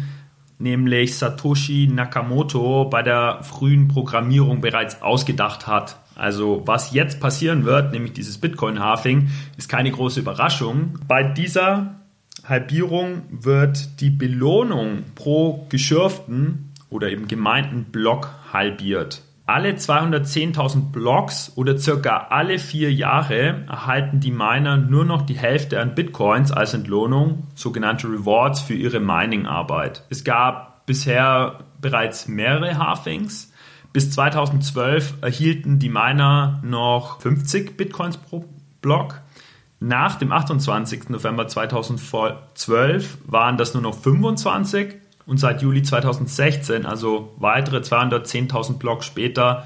[0.60, 5.98] nämlich Satoshi Nakamoto, bei der frühen Programmierung bereits ausgedacht hat.
[6.14, 11.00] Also was jetzt passieren wird, nämlich dieses Bitcoin-Halving, ist keine große Überraschung.
[11.08, 11.96] Bei dieser
[12.44, 16.65] Halbierung wird die Belohnung pro Geschürften
[16.96, 19.22] oder eben gemeinten Block halbiert.
[19.44, 25.78] Alle 210.000 Blocks oder circa alle vier Jahre erhalten die Miner nur noch die Hälfte
[25.80, 30.04] an Bitcoins als Entlohnung, sogenannte Rewards für ihre Mining-Arbeit.
[30.08, 33.52] Es gab bisher bereits mehrere Halvings.
[33.92, 38.46] Bis 2012 erhielten die Miner noch 50 Bitcoins pro
[38.80, 39.20] Block.
[39.78, 41.10] Nach dem 28.
[41.10, 49.06] November 2012 waren das nur noch 25 und seit Juli 2016, also weitere 210.000 Blocks
[49.06, 49.64] später,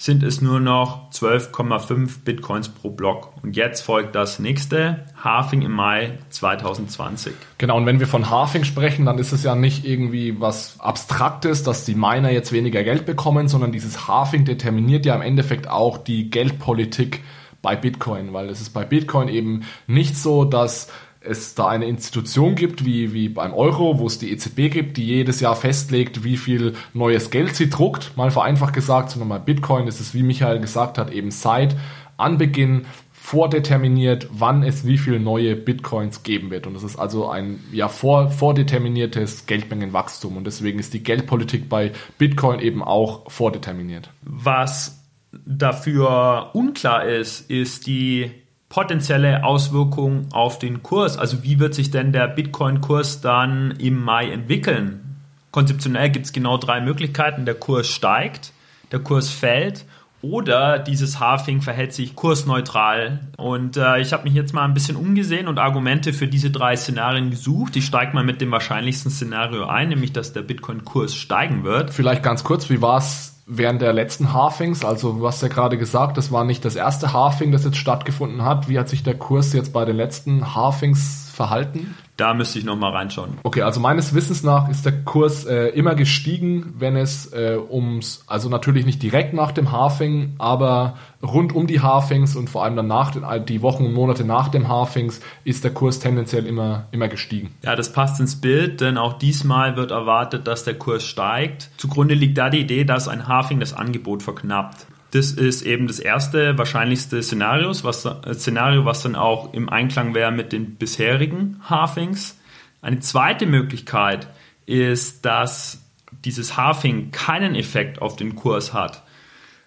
[0.00, 3.34] sind es nur noch 12,5 Bitcoins pro Block.
[3.42, 7.34] Und jetzt folgt das nächste, Halving im Mai 2020.
[7.58, 11.64] Genau, und wenn wir von Halving sprechen, dann ist es ja nicht irgendwie was Abstraktes,
[11.64, 15.98] dass die Miner jetzt weniger Geld bekommen, sondern dieses Halving determiniert ja im Endeffekt auch
[15.98, 17.22] die Geldpolitik
[17.60, 22.54] bei Bitcoin, weil es ist bei Bitcoin eben nicht so, dass es da eine Institution
[22.54, 26.36] gibt, wie, wie beim Euro, wo es die EZB gibt, die jedes Jahr festlegt, wie
[26.36, 28.16] viel neues Geld sie druckt.
[28.16, 31.76] Mal vereinfacht gesagt, sondern bei Bitcoin ist es, wie Michael gesagt hat, eben seit
[32.16, 36.66] Anbeginn vordeterminiert, wann es wie viel neue Bitcoins geben wird.
[36.66, 40.38] Und das ist also ein ja vor, vordeterminiertes Geldmengenwachstum.
[40.38, 44.10] Und deswegen ist die Geldpolitik bei Bitcoin eben auch vordeterminiert.
[44.22, 45.04] Was
[45.46, 48.30] dafür unklar ist, ist die
[48.70, 51.18] potenzielle Auswirkung auf den Kurs?
[51.18, 55.18] Also wie wird sich denn der Bitcoin-Kurs dann im Mai entwickeln?
[55.50, 57.44] Konzeptionell gibt es genau drei Möglichkeiten.
[57.44, 58.52] Der Kurs steigt,
[58.92, 59.84] der Kurs fällt
[60.22, 63.20] oder dieses Halving verhält sich kursneutral.
[63.36, 66.76] Und äh, ich habe mich jetzt mal ein bisschen umgesehen und Argumente für diese drei
[66.76, 67.74] Szenarien gesucht.
[67.74, 71.92] Ich steige mal mit dem wahrscheinlichsten Szenario ein, nämlich dass der Bitcoin-Kurs steigen wird.
[71.92, 75.76] Vielleicht ganz kurz, wie war es während der letzten Halfings, also du hast ja gerade
[75.76, 78.68] gesagt, das war nicht das erste Halfing, das jetzt stattgefunden hat.
[78.68, 81.96] Wie hat sich der Kurs jetzt bei den letzten Halfings verhalten?
[82.20, 83.38] Da müsste ich nochmal reinschauen.
[83.44, 88.24] Okay, also meines Wissens nach ist der Kurs äh, immer gestiegen, wenn es äh, ums,
[88.26, 92.76] also natürlich nicht direkt nach dem Halving, aber rund um die Halvings und vor allem
[92.76, 96.88] dann nach den, die Wochen und Monate nach dem Halvings ist der Kurs tendenziell immer,
[96.90, 97.54] immer gestiegen.
[97.64, 101.70] Ja, das passt ins Bild, denn auch diesmal wird erwartet, dass der Kurs steigt.
[101.78, 104.86] Zugrunde liegt da die Idee, dass ein Halving das Angebot verknappt.
[105.12, 110.14] Das ist eben das erste, wahrscheinlichste Szenarios, was, äh, Szenario, was dann auch im Einklang
[110.14, 112.38] wäre mit den bisherigen Halfings.
[112.80, 114.28] Eine zweite Möglichkeit
[114.66, 115.84] ist, dass
[116.24, 119.02] dieses Halving keinen Effekt auf den Kurs hat.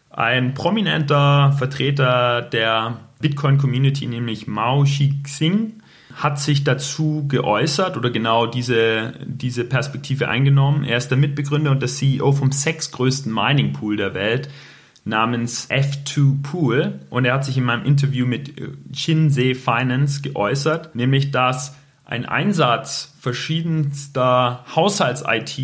[0.10, 5.82] Ein prominenter Vertreter der Bitcoin-Community, nämlich Mao Xing,
[6.14, 10.84] hat sich dazu geäußert oder genau diese, diese Perspektive eingenommen.
[10.84, 14.50] Er ist der Mitbegründer und der CEO vom sechstgrößten Mining Pool der Welt
[15.06, 18.54] namens F2 Pool und er hat sich in meinem Interview mit
[18.94, 25.58] Shinsei Finance geäußert, nämlich dass ein Einsatz verschiedenster Haushalts-IT,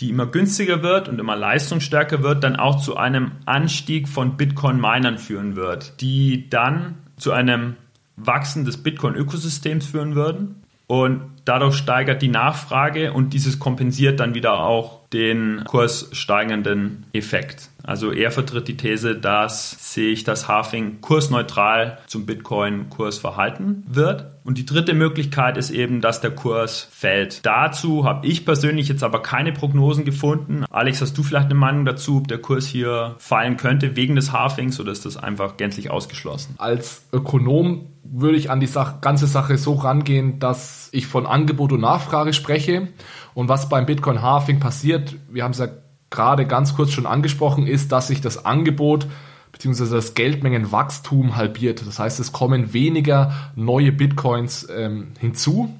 [0.00, 5.18] die immer günstiger wird und immer leistungsstärker wird, dann auch zu einem Anstieg von Bitcoin-Minern
[5.18, 7.76] führen wird, die dann zu einem
[8.16, 10.62] Wachsen des Bitcoin-Ökosystems führen würden.
[10.86, 17.70] Und dadurch steigert die Nachfrage und dieses kompensiert dann wieder auch den kurssteigenden Effekt.
[17.86, 24.26] Also er vertritt die These, dass sich das Halving kursneutral zum Bitcoin-Kurs verhalten wird.
[24.42, 27.46] Und die dritte Möglichkeit ist eben, dass der Kurs fällt.
[27.46, 30.64] Dazu habe ich persönlich jetzt aber keine Prognosen gefunden.
[30.70, 34.32] Alex, hast du vielleicht eine Meinung dazu, ob der Kurs hier fallen könnte wegen des
[34.32, 36.56] Halvings oder ist das einfach gänzlich ausgeschlossen?
[36.58, 41.72] Als Ökonom würde ich an die Sache, ganze Sache so rangehen, dass ich von Angebot
[41.72, 42.88] und Nachfrage spreche.
[43.34, 45.68] Und was beim Bitcoin Halving passiert, wir haben es ja
[46.08, 49.06] gerade ganz kurz schon angesprochen, ist, dass sich das Angebot
[49.52, 49.94] bzw.
[49.94, 51.86] das Geldmengenwachstum halbiert.
[51.86, 55.74] Das heißt, es kommen weniger neue Bitcoins ähm, hinzu.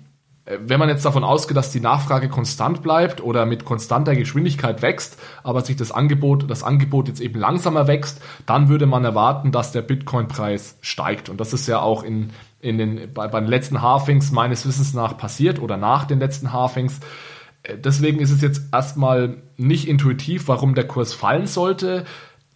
[0.45, 4.83] Äh, wenn man jetzt davon ausgeht, dass die Nachfrage konstant bleibt oder mit konstanter Geschwindigkeit
[4.83, 9.53] wächst, aber sich das Angebot, das Angebot jetzt eben langsamer wächst, dann würde man erwarten,
[9.53, 11.29] dass der Bitcoin-Preis steigt.
[11.29, 14.95] Und das ist ja auch in, in den, bei, bei den letzten Halfings meines Wissens
[14.95, 17.01] nach passiert oder nach den letzten Halfings.
[17.63, 22.05] Äh, deswegen ist es jetzt erstmal nicht intuitiv, warum der Kurs fallen sollte.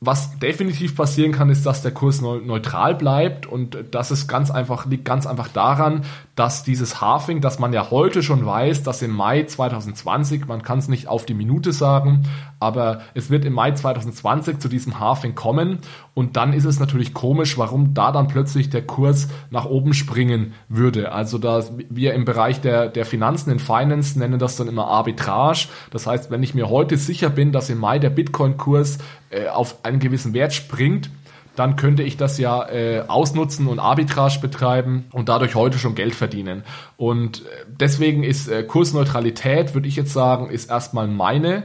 [0.03, 4.87] Was definitiv passieren kann, ist, dass der Kurs neutral bleibt und das ist ganz einfach,
[4.87, 6.07] liegt ganz einfach daran,
[6.41, 10.79] dass dieses Halving, dass man ja heute schon weiß, dass im Mai 2020, man kann
[10.79, 12.23] es nicht auf die Minute sagen,
[12.59, 15.81] aber es wird im Mai 2020 zu diesem Halving kommen
[16.15, 20.55] und dann ist es natürlich komisch, warum da dann plötzlich der Kurs nach oben springen
[20.71, 21.13] würde.
[21.13, 25.69] Also da wir im Bereich der, der Finanzen, in Finance nennen das dann immer Arbitrage.
[25.91, 28.97] Das heißt, wenn ich mir heute sicher bin, dass im Mai der Bitcoin-Kurs
[29.29, 31.11] äh, auf einen gewissen Wert springt,
[31.57, 36.15] dann könnte ich das ja äh, ausnutzen und Arbitrage betreiben und dadurch heute schon Geld
[36.15, 36.65] verdienen.
[36.97, 41.65] Und äh, deswegen ist äh, Kursneutralität, würde ich jetzt sagen, ist erstmal meine,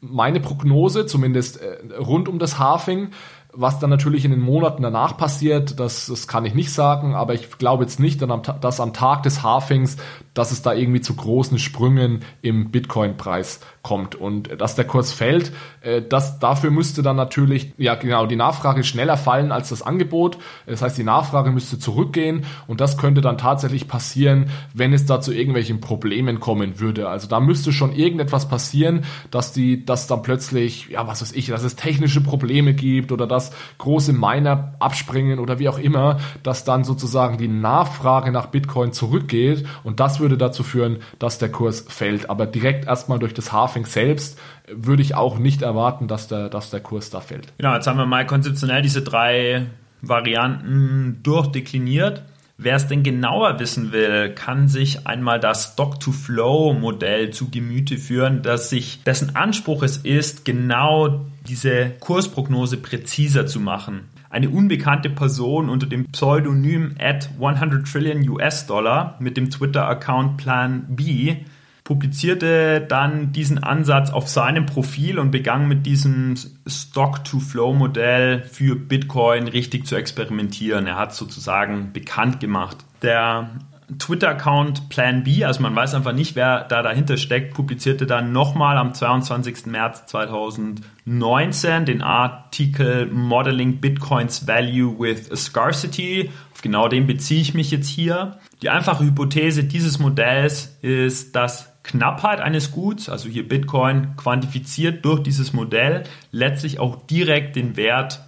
[0.00, 3.10] meine Prognose, zumindest äh, rund um das Halving.
[3.54, 7.34] Was dann natürlich in den Monaten danach passiert, das, das kann ich nicht sagen, aber
[7.34, 8.22] ich glaube jetzt nicht,
[8.62, 9.98] dass am Tag des Halvings,
[10.34, 15.52] dass es da irgendwie zu großen Sprüngen im Bitcoin-Preis kommt und dass der Kurs fällt,
[15.82, 20.38] äh, das, dafür müsste dann natürlich, ja genau, die Nachfrage schneller fallen als das Angebot.
[20.66, 25.20] Das heißt, die Nachfrage müsste zurückgehen und das könnte dann tatsächlich passieren, wenn es da
[25.20, 27.08] zu irgendwelchen Problemen kommen würde.
[27.08, 31.46] Also da müsste schon irgendetwas passieren, dass die, dass dann plötzlich, ja, was weiß ich,
[31.46, 36.64] dass es technische Probleme gibt oder dass große Miner abspringen oder wie auch immer, dass
[36.64, 41.84] dann sozusagen die Nachfrage nach Bitcoin zurückgeht und das würde dazu führen, dass der Kurs
[41.86, 42.30] fällt.
[42.30, 46.70] Aber direkt erstmal durch das Halving selbst würde ich auch nicht erwarten, dass der, dass
[46.70, 47.52] der Kurs da fällt.
[47.58, 49.66] Genau, jetzt haben wir mal konzeptionell diese drei
[50.00, 52.22] Varianten durchdekliniert.
[52.58, 58.70] Wer es denn genauer wissen will, kann sich einmal das Stock-to-Flow-Modell zu Gemüte führen, dass
[58.70, 64.08] sich, dessen Anspruch es ist, genau diese Kursprognose präziser zu machen.
[64.32, 71.36] Eine unbekannte Person unter dem Pseudonym at 100 Trillion US-Dollar mit dem Twitter-Account Plan B
[71.84, 76.34] publizierte dann diesen Ansatz auf seinem Profil und begann mit diesem
[76.66, 80.86] Stock-to-Flow-Modell für Bitcoin richtig zu experimentieren.
[80.86, 82.78] Er hat sozusagen bekannt gemacht.
[83.02, 83.50] Der
[83.98, 88.76] Twitter-Account Plan B, also man weiß einfach nicht, wer da dahinter steckt, publizierte dann nochmal
[88.76, 89.66] am 22.
[89.66, 96.30] März 2019 den Artikel Modeling Bitcoins Value with a Scarcity.
[96.52, 98.38] Auf genau den beziehe ich mich jetzt hier.
[98.62, 105.22] Die einfache Hypothese dieses Modells ist, dass Knappheit eines Guts, also hier Bitcoin quantifiziert durch
[105.22, 108.20] dieses Modell, letztlich auch direkt den Wert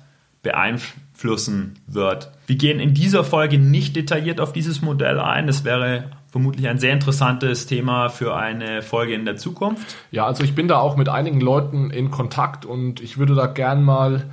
[1.14, 2.30] beeinflussen wird.
[2.46, 5.46] Wir gehen in dieser Folge nicht detailliert auf dieses Modell ein.
[5.46, 9.96] Das wäre vermutlich ein sehr interessantes Thema für eine Folge in der Zukunft.
[10.10, 13.46] Ja, also ich bin da auch mit einigen Leuten in Kontakt und ich würde da
[13.46, 14.24] gern mal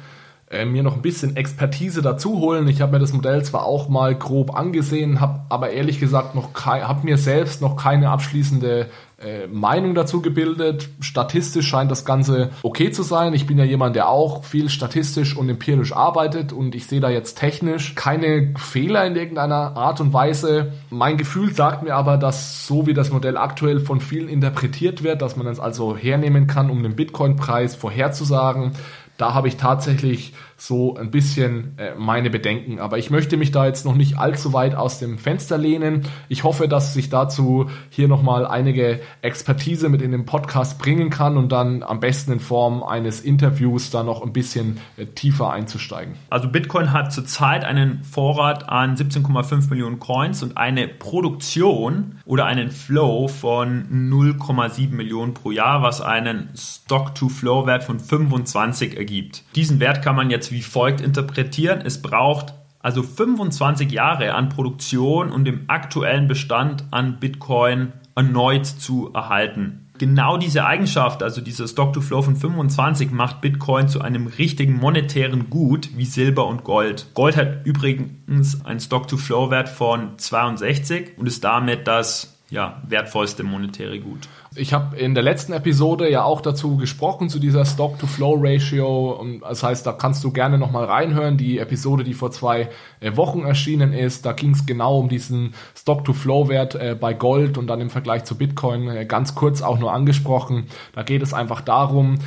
[0.50, 2.68] äh, mir noch ein bisschen Expertise dazu holen.
[2.68, 6.54] Ich habe mir das Modell zwar auch mal grob angesehen, habe aber ehrlich gesagt noch
[6.66, 8.88] habe mir selbst noch keine abschließende
[9.24, 10.90] äh, Meinung dazu gebildet.
[11.00, 13.34] Statistisch scheint das Ganze okay zu sein.
[13.34, 17.10] Ich bin ja jemand, der auch viel statistisch und empirisch arbeitet und ich sehe da
[17.10, 20.74] jetzt technisch keine Fehler in irgendeiner Art und Weise.
[20.90, 25.22] Mein Gefühl sagt mir aber, dass so wie das Modell aktuell von vielen interpretiert wird,
[25.22, 28.74] dass man es also hernehmen kann, um den Bitcoin-Preis vorherzusagen,
[29.18, 32.80] da habe ich tatsächlich so ein bisschen äh, meine Bedenken.
[32.80, 36.04] Aber ich möchte mich da jetzt noch nicht allzu weit aus dem Fenster lehnen.
[36.30, 41.36] Ich hoffe, dass sich dazu hier nochmal einige Expertise mit in den Podcast bringen kann
[41.36, 46.14] und dann am besten in Form eines Interviews da noch ein bisschen äh, tiefer einzusteigen.
[46.30, 52.70] Also Bitcoin hat zurzeit einen Vorrat an 17,5 Millionen Coins und eine Produktion oder einen
[52.70, 59.44] Flow von 0,7 Millionen pro Jahr, was einen Stock-to-Flow-Wert von 25 ergibt.
[59.56, 61.82] Diesen Wert kann man jetzt wie folgt interpretieren.
[61.82, 69.12] Es braucht also 25 Jahre an Produktion und dem aktuellen Bestand an Bitcoin erneut zu
[69.14, 69.90] erhalten.
[69.98, 75.92] Genau diese Eigenschaft, also dieser Stock-to-Flow von 25, macht Bitcoin zu einem richtigen monetären Gut
[75.96, 77.14] wie Silber und Gold.
[77.14, 84.28] Gold hat übrigens einen Stock-to-Flow-Wert von 62 und ist damit das ja, wertvollste monetäre Gut.
[84.56, 89.26] Ich habe in der letzten Episode ja auch dazu gesprochen, zu dieser Stock-to-Flow-Ratio.
[89.40, 91.38] Das heißt, da kannst du gerne nochmal reinhören.
[91.38, 95.54] Die Episode, die vor zwei äh, Wochen erschienen ist, da ging es genau um diesen
[95.78, 99.94] Stock-to-Flow-Wert äh, bei Gold und dann im Vergleich zu Bitcoin äh, ganz kurz auch nur
[99.94, 100.66] angesprochen.
[100.94, 102.20] Da geht es einfach darum,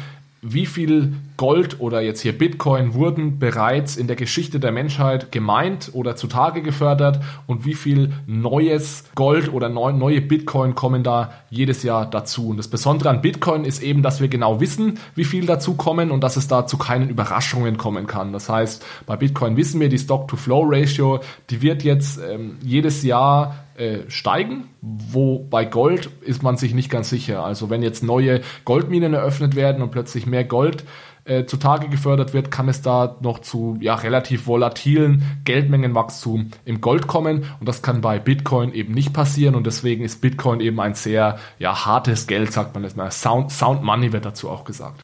[0.47, 5.91] wie viel Gold oder jetzt hier Bitcoin wurden bereits in der Geschichte der Menschheit gemeint
[5.95, 12.09] oder zutage gefördert und wie viel neues Gold oder neue Bitcoin kommen da jedes Jahr
[12.09, 12.49] dazu.
[12.49, 16.11] Und das Besondere an Bitcoin ist eben, dass wir genau wissen, wie viel dazu kommen
[16.11, 18.35] und dass es da zu keinen Überraschungen kommen kann.
[18.35, 24.09] Das heißt, bei Bitcoin wissen wir, die Stock-to-Flow-Ratio, die wird jetzt ähm, jedes Jahr äh,
[24.09, 27.45] steigen, wo bei Gold ist man sich nicht ganz sicher.
[27.45, 30.85] Also wenn jetzt neue Goldminen eröffnet werden und plötzlich mehr Gold
[31.25, 37.07] äh, zutage gefördert wird, kann es da noch zu ja, relativ volatilen Geldmengenwachstum im Gold
[37.07, 40.95] kommen und das kann bei Bitcoin eben nicht passieren und deswegen ist Bitcoin eben ein
[40.95, 43.11] sehr ja, hartes Geld, sagt man jetzt mal.
[43.11, 45.04] Sound, Sound Money wird dazu auch gesagt.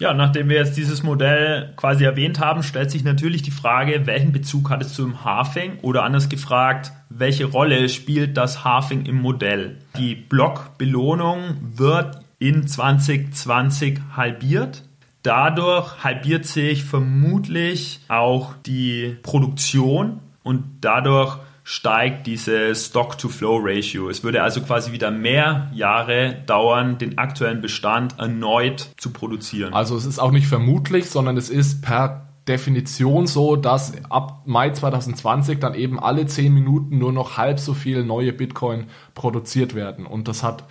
[0.00, 4.32] Ja, nachdem wir jetzt dieses Modell quasi erwähnt haben, stellt sich natürlich die Frage, welchen
[4.32, 9.76] Bezug hat es zum Halving oder anders gefragt, welche Rolle spielt das Halving im Modell?
[9.98, 14.84] Die Blockbelohnung wird in 2020 halbiert.
[15.22, 21.36] Dadurch halbiert sich vermutlich auch die Produktion und dadurch
[21.70, 24.10] steigt diese Stock-to-Flow-Ratio.
[24.10, 29.72] Es würde also quasi wieder mehr Jahre dauern, den aktuellen Bestand erneut zu produzieren.
[29.72, 34.70] Also es ist auch nicht vermutlich, sondern es ist per Definition so, dass ab Mai
[34.70, 40.06] 2020 dann eben alle 10 Minuten nur noch halb so viel neue Bitcoin produziert werden.
[40.06, 40.64] Und das hat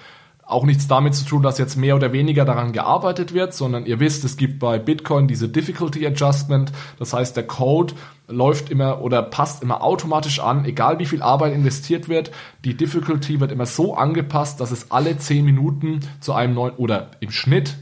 [0.50, 4.00] auch nichts damit zu tun, dass jetzt mehr oder weniger daran gearbeitet wird, sondern ihr
[4.00, 6.72] wisst, es gibt bei Bitcoin diese Difficulty Adjustment.
[6.98, 7.94] Das heißt, der Code
[8.28, 12.32] läuft immer oder passt immer automatisch an, egal wie viel Arbeit investiert wird.
[12.66, 17.12] Die Difficulty wird immer so angepasst, dass es alle 10 Minuten zu einem neuen oder
[17.20, 17.78] im Schnitt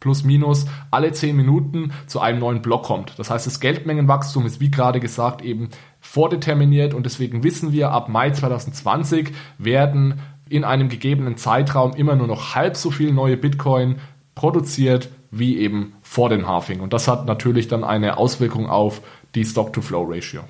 [0.00, 3.18] plus minus alle 10 Minuten zu einem neuen Block kommt.
[3.18, 8.08] Das heißt, das Geldmengenwachstum ist wie gerade gesagt eben vordeterminiert und deswegen wissen wir, ab
[8.08, 10.20] Mai 2020 werden
[10.50, 13.96] in einem gegebenen Zeitraum immer nur noch halb so viel neue Bitcoin
[14.34, 16.80] produziert wie eben vor dem Halving.
[16.80, 19.02] Und das hat natürlich dann eine Auswirkung auf
[19.34, 20.42] die Stock-to-Flow-Ratio.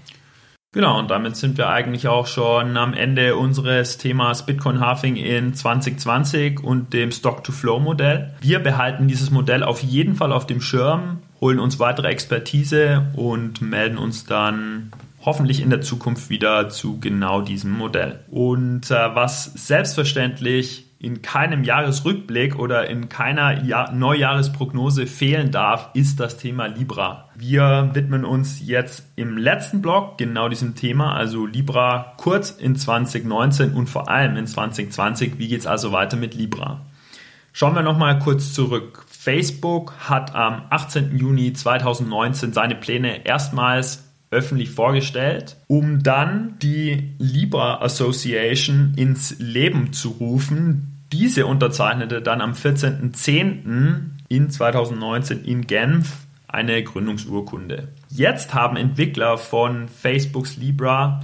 [0.73, 5.55] Genau, und damit sind wir eigentlich auch schon am Ende unseres Themas Bitcoin Halving in
[5.55, 8.35] 2020 und dem Stock-to-Flow-Modell.
[8.43, 13.63] Wir behalten dieses Modell auf jeden Fall auf dem Schirm, holen uns weitere Expertise und
[13.63, 14.93] melden uns dann
[15.25, 18.25] hoffentlich in der Zukunft wieder zu genau diesem Modell.
[18.31, 26.19] Und äh, was selbstverständlich in keinem Jahresrückblick oder in keiner Jahr Neujahresprognose fehlen darf, ist
[26.19, 27.29] das Thema Libra.
[27.37, 33.75] Wir widmen uns jetzt im letzten Blog genau diesem Thema, also Libra kurz in 2019
[33.75, 35.39] und vor allem in 2020.
[35.39, 36.81] Wie geht es also weiter mit Libra?
[37.53, 39.05] Schauen wir nochmal kurz zurück.
[39.09, 41.17] Facebook hat am 18.
[41.17, 50.11] Juni 2019 seine Pläne erstmals öffentlich vorgestellt, um dann die Libra Association ins Leben zu
[50.11, 50.99] rufen.
[51.13, 54.01] Diese unterzeichnete dann am 14.10.
[54.29, 57.89] in 2019 in Genf eine Gründungsurkunde.
[58.11, 61.21] Jetzt haben Entwickler von Facebooks Libra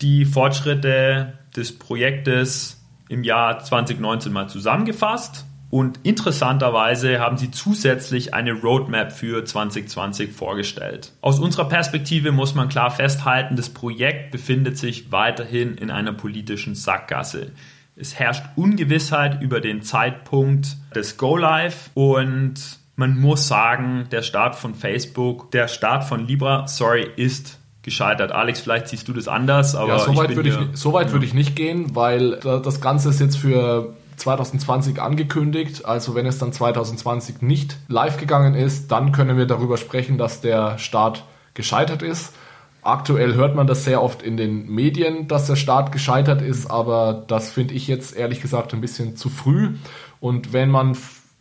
[0.00, 8.52] die Fortschritte des Projektes im Jahr 2019 mal zusammengefasst und interessanterweise haben sie zusätzlich eine
[8.52, 11.10] Roadmap für 2020 vorgestellt.
[11.20, 16.76] Aus unserer Perspektive muss man klar festhalten, das Projekt befindet sich weiterhin in einer politischen
[16.76, 17.50] Sackgasse.
[17.96, 22.54] Es herrscht Ungewissheit über den Zeitpunkt des Go-Live und
[22.94, 28.30] man muss sagen, der Start von Facebook, der Start von Libra, sorry, ist gescheitert.
[28.30, 31.14] Alex, vielleicht siehst du das anders, aber ja, so weit würde ich, so weit ja.
[31.14, 35.84] würde ich nicht gehen, weil das Ganze ist jetzt für 2020 angekündigt.
[35.84, 40.40] Also wenn es dann 2020 nicht live gegangen ist, dann können wir darüber sprechen, dass
[40.40, 42.34] der Start gescheitert ist.
[42.82, 47.24] Aktuell hört man das sehr oft in den Medien, dass der Start gescheitert ist, aber
[47.28, 49.70] das finde ich jetzt ehrlich gesagt ein bisschen zu früh.
[50.20, 50.94] Und wenn man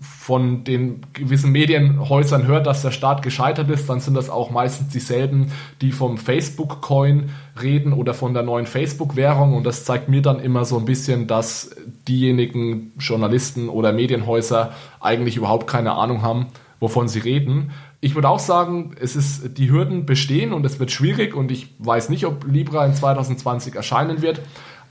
[0.03, 4.89] von den gewissen Medienhäusern hört, dass der Staat gescheitert ist, dann sind das auch meistens
[4.89, 5.51] dieselben,
[5.81, 7.29] die vom Facebook-Coin
[7.61, 9.53] reden oder von der neuen Facebook-Währung.
[9.53, 11.75] Und das zeigt mir dann immer so ein bisschen, dass
[12.07, 16.47] diejenigen Journalisten oder Medienhäuser eigentlich überhaupt keine Ahnung haben,
[16.79, 17.71] wovon sie reden.
[18.01, 21.73] Ich würde auch sagen, es ist, die Hürden bestehen und es wird schwierig und ich
[21.79, 24.41] weiß nicht, ob Libra in 2020 erscheinen wird.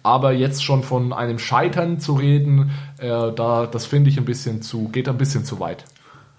[0.03, 4.63] Aber jetzt schon von einem Scheitern zu reden, äh, da, das finde ich ein bisschen
[4.63, 5.85] zu, geht ein bisschen zu weit.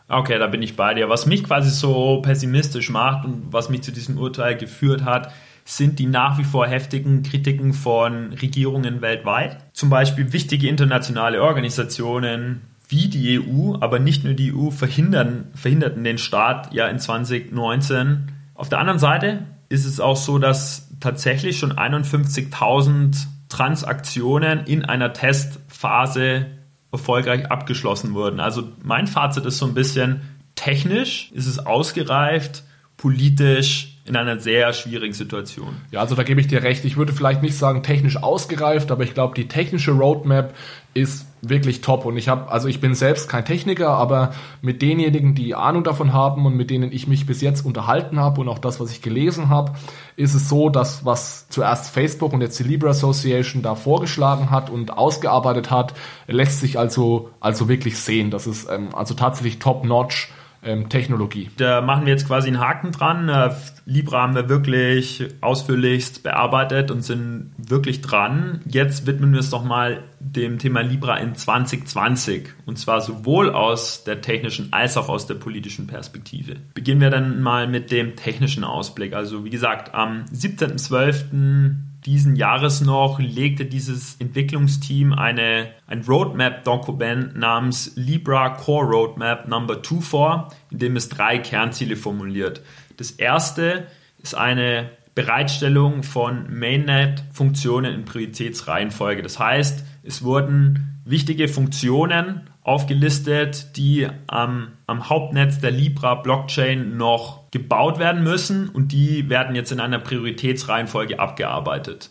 [0.10, 1.10] Okay, da bin ich bei dir.
[1.10, 5.32] Was mich quasi so pessimistisch macht und was mich zu diesem Urteil geführt hat,
[5.66, 9.58] sind die nach wie vor heftigen Kritiken von Regierungen weltweit.
[9.72, 16.04] Zum Beispiel wichtige internationale Organisationen wie die EU, aber nicht nur die EU, verhindern, verhinderten
[16.04, 18.32] den Start ja in 2019.
[18.56, 25.14] Auf der anderen Seite ist es auch so, dass tatsächlich schon 51.000 Transaktionen in einer
[25.14, 26.48] Testphase
[26.92, 28.40] erfolgreich abgeschlossen wurden.
[28.40, 30.22] Also mein Fazit ist so ein bisschen,
[30.56, 32.64] technisch ist es ausgereift,
[32.98, 35.78] politisch in einer sehr schwierigen Situation.
[35.92, 36.84] Ja, also da gebe ich dir recht.
[36.84, 40.54] Ich würde vielleicht nicht sagen technisch ausgereift, aber ich glaube, die technische Roadmap
[40.94, 42.04] ist wirklich top.
[42.06, 46.12] Und ich habe, also ich bin selbst kein Techniker, aber mit denjenigen, die Ahnung davon
[46.12, 49.02] haben und mit denen ich mich bis jetzt unterhalten habe und auch das, was ich
[49.02, 49.72] gelesen habe,
[50.18, 54.70] ist es so, dass was zuerst Facebook und jetzt die Libra Association da vorgeschlagen hat
[54.70, 55.94] und ausgearbeitet hat,
[56.28, 58.32] lässt sich also also wirklich sehen.
[58.32, 60.30] Das ist ähm, also tatsächlich top notch
[60.64, 61.50] ähm, Technologie.
[61.58, 63.30] Da machen wir jetzt quasi einen Haken dran.
[63.30, 63.52] Äh,
[63.86, 68.62] Libra haben wir wirklich ausführlichst bearbeitet und sind wirklich dran.
[68.66, 74.04] Jetzt widmen wir es doch mal dem Thema Libra in 2020 und zwar sowohl aus
[74.04, 76.56] der technischen als auch aus der politischen Perspektive.
[76.74, 79.14] Beginnen wir dann mal mit dem technischen Ausblick.
[79.14, 87.94] Also wie gesagt, am 17.12 diesen Jahres noch legte dieses Entwicklungsteam eine, ein Roadmap-Dokument namens
[87.96, 92.62] Libra Core Roadmap Number 2 vor, in dem es drei Kernziele formuliert.
[92.98, 93.88] Das erste
[94.22, 99.22] ist eine Bereitstellung von Mainnet-Funktionen in Prioritätsreihenfolge.
[99.22, 107.52] Das heißt, es wurden wichtige Funktionen aufgelistet, die am, am Hauptnetz der Libra Blockchain noch
[107.52, 112.10] gebaut werden müssen und die werden jetzt in einer Prioritätsreihenfolge abgearbeitet.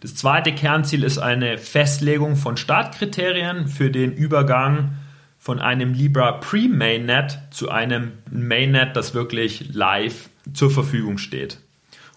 [0.00, 4.96] Das zweite Kernziel ist eine Festlegung von Startkriterien für den Übergang
[5.38, 11.58] von einem Libra Pre-Mainnet zu einem Mainnet, das wirklich live zur Verfügung steht.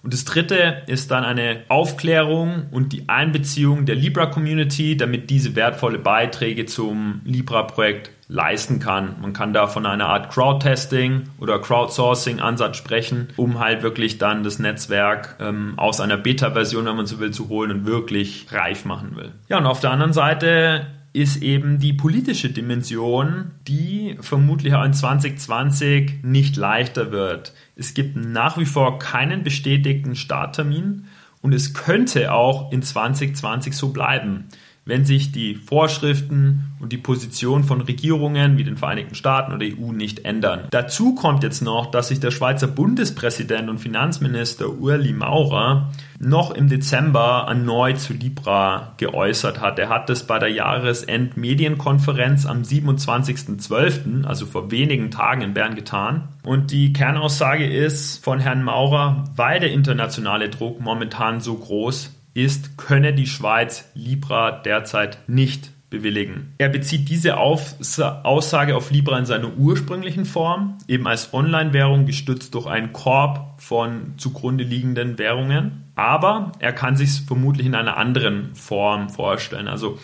[0.01, 5.99] Und das dritte ist dann eine Aufklärung und die Einbeziehung der Libra-Community, damit diese wertvolle
[5.99, 9.15] Beiträge zum Libra-Projekt leisten kann.
[9.21, 14.59] Man kann da von einer Art Crowdtesting oder Crowdsourcing-Ansatz sprechen, um halt wirklich dann das
[14.59, 19.15] Netzwerk ähm, aus einer Beta-Version, wenn man so will, zu holen und wirklich reif machen
[19.15, 19.31] will.
[19.49, 24.93] Ja, und auf der anderen Seite ist eben die politische Dimension, die vermutlich auch in
[24.93, 27.53] 2020 nicht leichter wird.
[27.75, 31.05] Es gibt nach wie vor keinen bestätigten Starttermin
[31.41, 34.49] und es könnte auch in 2020 so bleiben
[34.89, 39.91] wenn sich die Vorschriften und die Position von Regierungen wie den Vereinigten Staaten oder EU
[39.91, 40.67] nicht ändern.
[40.71, 46.69] Dazu kommt jetzt noch, dass sich der Schweizer Bundespräsident und Finanzminister Ueli Maurer noch im
[46.69, 49.77] Dezember erneut zu Libra geäußert hat.
[49.77, 56.29] Er hat das bei der Jahresendmedienkonferenz am 27.12., also vor wenigen Tagen in Bern getan.
[56.43, 62.77] Und die Kernaussage ist von Herrn Maurer, weil der internationale Druck momentan so groß ist,
[62.77, 66.53] könne die Schweiz Libra derzeit nicht bewilligen.
[66.59, 72.67] Er bezieht diese Aussage auf Libra in seiner ursprünglichen Form, eben als Online-Währung gestützt durch
[72.67, 75.91] einen Korb von zugrunde liegenden Währungen.
[75.95, 79.67] Aber er kann sich vermutlich in einer anderen Form vorstellen.
[79.67, 79.97] Also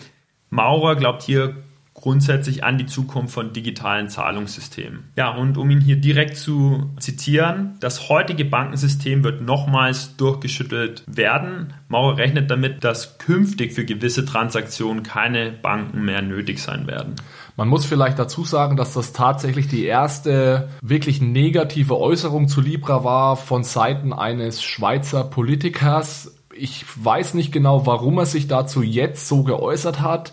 [0.50, 1.56] Maurer glaubt hier
[2.06, 5.10] grundsätzlich an die Zukunft von digitalen Zahlungssystemen.
[5.16, 11.72] Ja, und um ihn hier direkt zu zitieren, das heutige Bankensystem wird nochmals durchgeschüttelt werden.
[11.88, 17.16] Maurer rechnet damit, dass künftig für gewisse Transaktionen keine Banken mehr nötig sein werden.
[17.56, 23.02] Man muss vielleicht dazu sagen, dass das tatsächlich die erste wirklich negative Äußerung zu Libra
[23.02, 26.36] war von Seiten eines Schweizer Politikers.
[26.54, 30.32] Ich weiß nicht genau, warum er sich dazu jetzt so geäußert hat.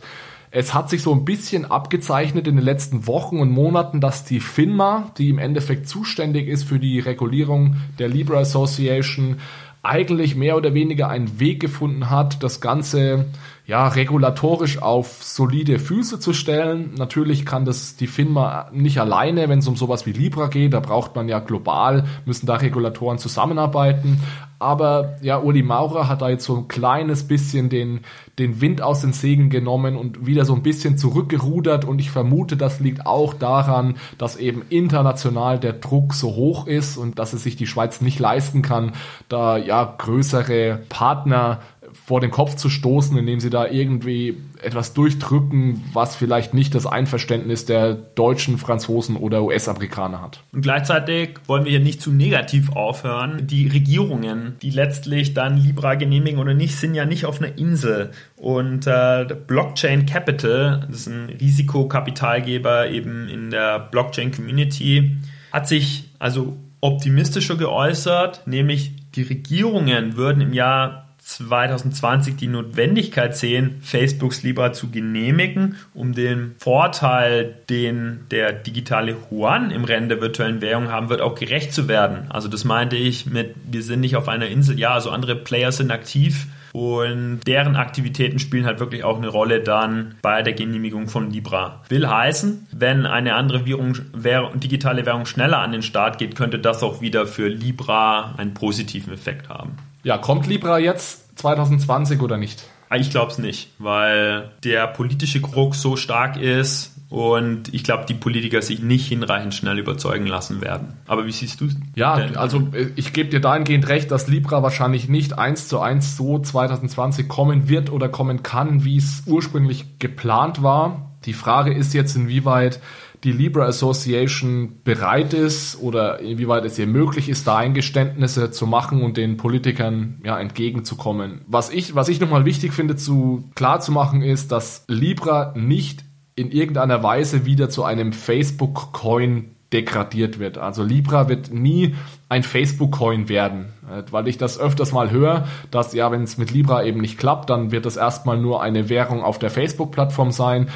[0.56, 4.40] Es hat sich so ein bisschen abgezeichnet in den letzten Wochen und Monaten, dass die
[4.40, 9.40] FINMA, die im Endeffekt zuständig ist für die Regulierung der Libra Association,
[9.82, 13.26] eigentlich mehr oder weniger einen Weg gefunden hat, das Ganze
[13.66, 16.96] ja, regulatorisch auf solide Füße zu stellen.
[16.98, 20.74] Natürlich kann das die FINMA nicht alleine, wenn es um sowas wie Libra geht.
[20.74, 24.20] Da braucht man ja global, müssen da Regulatoren zusammenarbeiten.
[24.60, 28.02] Aber ja, Uli Maurer hat da jetzt so ein kleines bisschen den,
[28.40, 31.86] den Wind aus den Segeln genommen und wieder so ein bisschen zurückgerudert.
[31.86, 36.98] Und ich vermute, das liegt auch daran, dass eben international der Druck so hoch ist
[36.98, 38.94] und dass es sich die Schweiz nicht leisten kann,
[39.28, 41.60] da ja größere Partner
[42.06, 46.86] vor den Kopf zu stoßen, indem sie da irgendwie etwas durchdrücken, was vielleicht nicht das
[46.86, 50.44] Einverständnis der Deutschen, Franzosen oder US-Amerikaner hat.
[50.52, 53.48] Und gleichzeitig wollen wir hier nicht zu negativ aufhören.
[53.48, 58.12] Die Regierungen, die letztlich dann Libra genehmigen oder nicht, sind ja nicht auf einer Insel.
[58.36, 65.18] Und äh, Blockchain Capital, das ist ein Risikokapitalgeber eben in der Blockchain Community,
[65.54, 73.78] hat sich also optimistischer geäußert, nämlich die Regierungen würden im Jahr 2020 die Notwendigkeit sehen,
[73.82, 80.62] Facebooks Libra zu genehmigen, um den Vorteil, den der digitale Yuan im Rennen der virtuellen
[80.62, 82.26] Währung haben wird, auch gerecht zu werden.
[82.30, 85.72] Also das meinte ich mit, wir sind nicht auf einer Insel, ja, also andere Player
[85.72, 91.08] sind aktiv und deren Aktivitäten spielen halt wirklich auch eine Rolle dann bei der Genehmigung
[91.08, 91.84] von Libra.
[91.88, 96.58] Will heißen, wenn eine andere Währung, Währung, digitale Währung schneller an den Start geht, könnte
[96.58, 99.78] das auch wieder für Libra einen positiven Effekt haben.
[100.04, 102.64] Ja, kommt Libra jetzt 2020 oder nicht?
[102.90, 108.06] Ah, ich glaube es nicht, weil der politische Druck so stark ist und ich glaube,
[108.08, 110.94] die Politiker sich nicht hinreichend schnell überzeugen lassen werden.
[111.08, 111.76] Aber wie siehst du es?
[111.96, 116.18] Ja, also äh, ich gebe dir dahingehend recht, dass Libra wahrscheinlich nicht eins zu eins
[116.18, 121.12] so 2020 kommen wird oder kommen kann, wie es ursprünglich geplant war.
[121.26, 122.80] Die Frage ist jetzt, inwieweit
[123.24, 129.02] die Libra Association bereit ist oder inwieweit es ihr möglich ist, da Eingeständnisse zu machen
[129.02, 131.42] und den Politikern ja entgegenzukommen.
[131.48, 136.04] Was ich, was ich nochmal wichtig finde, zu klar zu machen, ist, dass Libra nicht
[136.36, 140.58] in irgendeiner Weise wieder zu einem Facebook-Coin degradiert wird.
[140.58, 141.96] Also Libra wird nie
[142.30, 143.74] ein Facebook-Coin werden,
[144.12, 147.50] weil ich das öfters mal höre, dass ja, wenn es mit Libra eben nicht klappt,
[147.50, 150.70] dann wird es erstmal nur eine Währung auf der Facebook-Plattform sein.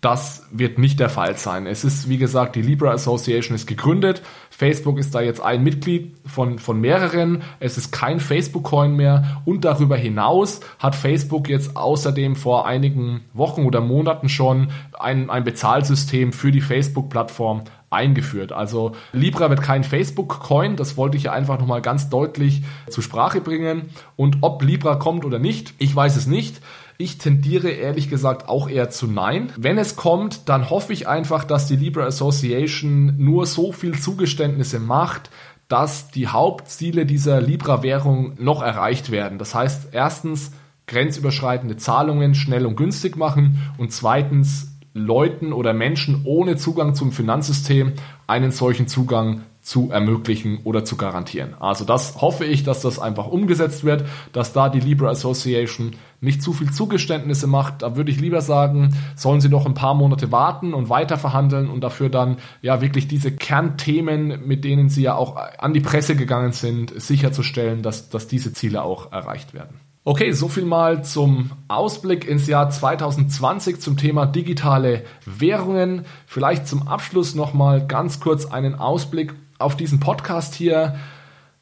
[0.00, 1.66] Das wird nicht der Fall sein.
[1.66, 4.22] Es ist, wie gesagt, die Libra Association ist gegründet.
[4.48, 7.42] Facebook ist da jetzt ein Mitglied von, von mehreren.
[7.60, 9.42] Es ist kein Facebook-Coin mehr.
[9.44, 15.44] Und darüber hinaus hat Facebook jetzt außerdem vor einigen Wochen oder Monaten schon ein, ein
[15.44, 18.52] Bezahlsystem für die Facebook-Plattform eingeführt.
[18.52, 23.40] Also Libra wird kein Facebook-Coin, das wollte ich ja einfach nochmal ganz deutlich zur Sprache
[23.40, 23.90] bringen.
[24.16, 26.60] Und ob Libra kommt oder nicht, ich weiß es nicht.
[27.02, 29.54] Ich tendiere ehrlich gesagt auch eher zu Nein.
[29.56, 34.80] Wenn es kommt, dann hoffe ich einfach, dass die Libra Association nur so viel Zugeständnisse
[34.80, 35.30] macht,
[35.66, 39.38] dass die Hauptziele dieser Libra-Währung noch erreicht werden.
[39.38, 40.52] Das heißt, erstens
[40.88, 47.94] grenzüberschreitende Zahlungen schnell und günstig machen und zweitens Leuten oder Menschen ohne Zugang zum Finanzsystem
[48.26, 51.54] einen solchen Zugang zu ermöglichen oder zu garantieren.
[51.60, 56.42] Also das hoffe ich, dass das einfach umgesetzt wird, dass da die Libra Association nicht
[56.42, 57.82] zu viel Zugeständnisse macht.
[57.82, 61.18] Da würde ich lieber sagen, sollen sie noch ein paar Monate warten und weiter
[61.70, 66.16] und dafür dann ja wirklich diese Kernthemen, mit denen sie ja auch an die Presse
[66.16, 69.80] gegangen sind, sicherzustellen, dass, dass diese Ziele auch erreicht werden.
[70.02, 76.06] Okay, so viel mal zum Ausblick ins Jahr 2020 zum Thema digitale Währungen.
[76.26, 80.98] Vielleicht zum Abschluss nochmal ganz kurz einen Ausblick auf diesen Podcast hier.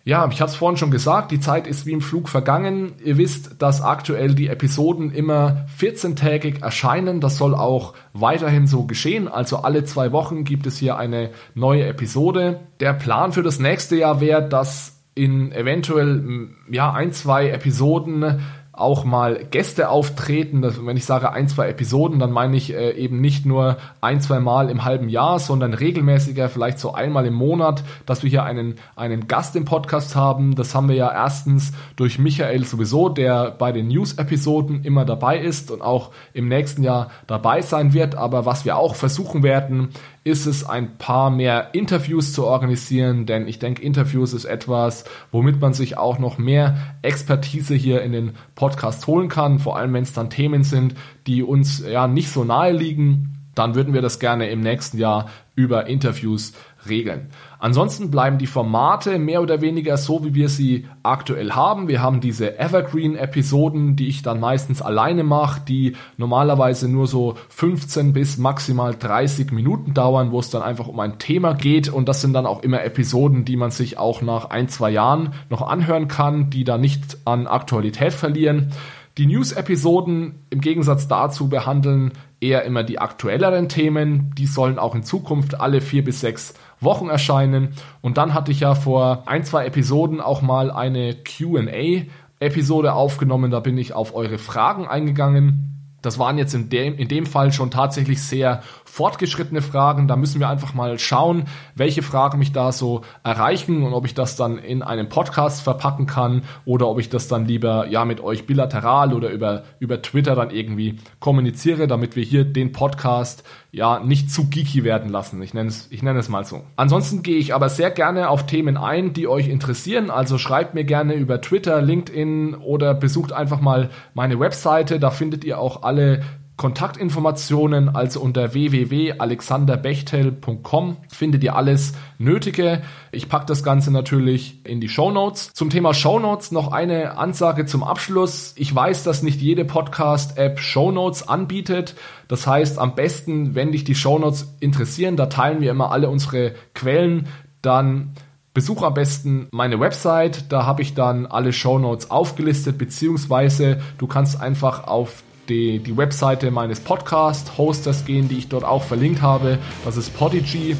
[0.08, 2.94] Ja, ich habe es vorhin schon gesagt, die Zeit ist wie im Flug vergangen.
[3.04, 7.20] Ihr wisst, dass aktuell die Episoden immer 14-tägig erscheinen.
[7.20, 9.28] Das soll auch weiterhin so geschehen.
[9.28, 12.60] Also alle zwei Wochen gibt es hier eine neue Episode.
[12.80, 18.40] Der Plan für das nächste Jahr wäre, dass in eventuell ja ein, zwei Episoden
[18.78, 20.62] auch mal Gäste auftreten.
[20.62, 24.20] Das, wenn ich sage ein, zwei Episoden, dann meine ich äh, eben nicht nur ein,
[24.20, 28.44] zwei Mal im halben Jahr, sondern regelmäßiger, vielleicht so einmal im Monat, dass wir hier
[28.44, 30.54] einen, einen Gast im Podcast haben.
[30.54, 35.70] Das haben wir ja erstens durch Michael sowieso, der bei den News-Episoden immer dabei ist
[35.70, 38.14] und auch im nächsten Jahr dabei sein wird.
[38.14, 39.90] Aber was wir auch versuchen werden,
[40.24, 45.60] ist es, ein paar mehr Interviews zu organisieren, denn ich denke, Interviews ist etwas, womit
[45.60, 50.02] man sich auch noch mehr Expertise hier in den Podcast holen kann, vor allem wenn
[50.02, 50.94] es dann Themen sind,
[51.26, 55.28] die uns ja nicht so nahe liegen, dann würden wir das gerne im nächsten Jahr
[55.56, 56.52] über Interviews
[56.88, 57.30] regeln.
[57.58, 61.88] Ansonsten bleiben die Formate mehr oder weniger so, wie wir sie aktuell haben.
[61.88, 68.12] Wir haben diese Evergreen-Episoden, die ich dann meistens alleine mache, die normalerweise nur so 15
[68.12, 71.88] bis maximal 30 Minuten dauern, wo es dann einfach um ein Thema geht.
[71.88, 75.34] Und das sind dann auch immer Episoden, die man sich auch nach ein, zwei Jahren
[75.50, 78.72] noch anhören kann, die da nicht an Aktualität verlieren.
[79.18, 84.32] Die News-Episoden im Gegensatz dazu behandeln eher immer die aktuelleren Themen.
[84.38, 87.70] Die sollen auch in Zukunft alle vier bis sechs Wochen erscheinen.
[88.00, 92.06] Und dann hatte ich ja vor ein, zwei Episoden auch mal eine QA
[92.40, 93.50] Episode aufgenommen.
[93.50, 95.96] Da bin ich auf eure Fragen eingegangen.
[96.02, 100.08] Das waren jetzt in dem, in dem Fall schon tatsächlich sehr fortgeschrittene Fragen.
[100.08, 104.14] Da müssen wir einfach mal schauen, welche Fragen mich da so erreichen und ob ich
[104.14, 108.20] das dann in einem Podcast verpacken kann oder ob ich das dann lieber ja mit
[108.20, 114.00] euch bilateral oder über, über Twitter dann irgendwie kommuniziere, damit wir hier den Podcast ja
[114.00, 115.42] nicht zu geeky werden lassen.
[115.42, 116.64] Ich nenne es, ich nenne es mal so.
[116.76, 120.10] Ansonsten gehe ich aber sehr gerne auf Themen ein, die euch interessieren.
[120.10, 124.98] Also schreibt mir gerne über Twitter, LinkedIn oder besucht einfach mal meine Webseite.
[124.98, 126.22] Da findet ihr auch alle
[126.58, 132.82] Kontaktinformationen, also unter www.alexanderbechtel.com findet ihr alles Nötige.
[133.12, 135.52] Ich packe das Ganze natürlich in die Show Notes.
[135.54, 138.54] Zum Thema Show Notes noch eine Ansage zum Abschluss.
[138.56, 141.94] Ich weiß, dass nicht jede Podcast-App Show Notes anbietet.
[142.26, 146.10] Das heißt, am besten, wenn dich die Show Notes interessieren, da teilen wir immer alle
[146.10, 147.28] unsere Quellen,
[147.62, 148.14] dann
[148.52, 154.08] Besuch am besten meine Website, da habe ich dann alle Show Notes aufgelistet, beziehungsweise du
[154.08, 159.58] kannst einfach auf die, die Webseite meines Podcast-Hosters gehen, die ich dort auch verlinkt habe.
[159.84, 160.76] Das ist Podigy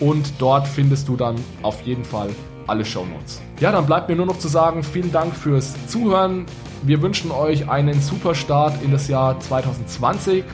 [0.00, 2.30] und dort findest du dann auf jeden Fall
[2.66, 3.40] alle Shownotes.
[3.60, 6.46] Ja, dann bleibt mir nur noch zu sagen, vielen Dank fürs Zuhören.
[6.82, 10.44] Wir wünschen euch einen super Start in das Jahr 2020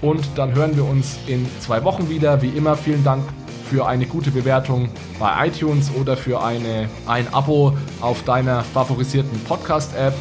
[0.00, 2.42] und dann hören wir uns in zwei Wochen wieder.
[2.42, 3.22] Wie immer, vielen Dank
[3.68, 4.88] für eine gute Bewertung
[5.18, 10.14] bei iTunes oder für eine, ein Abo auf deiner favorisierten Podcast-App.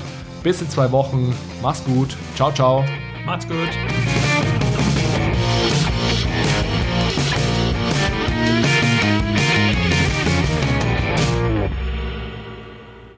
[0.47, 1.35] Bis in zwei Wochen.
[1.61, 2.15] Mach's gut.
[2.37, 2.85] Ciao, ciao.
[3.25, 3.67] Macht's gut.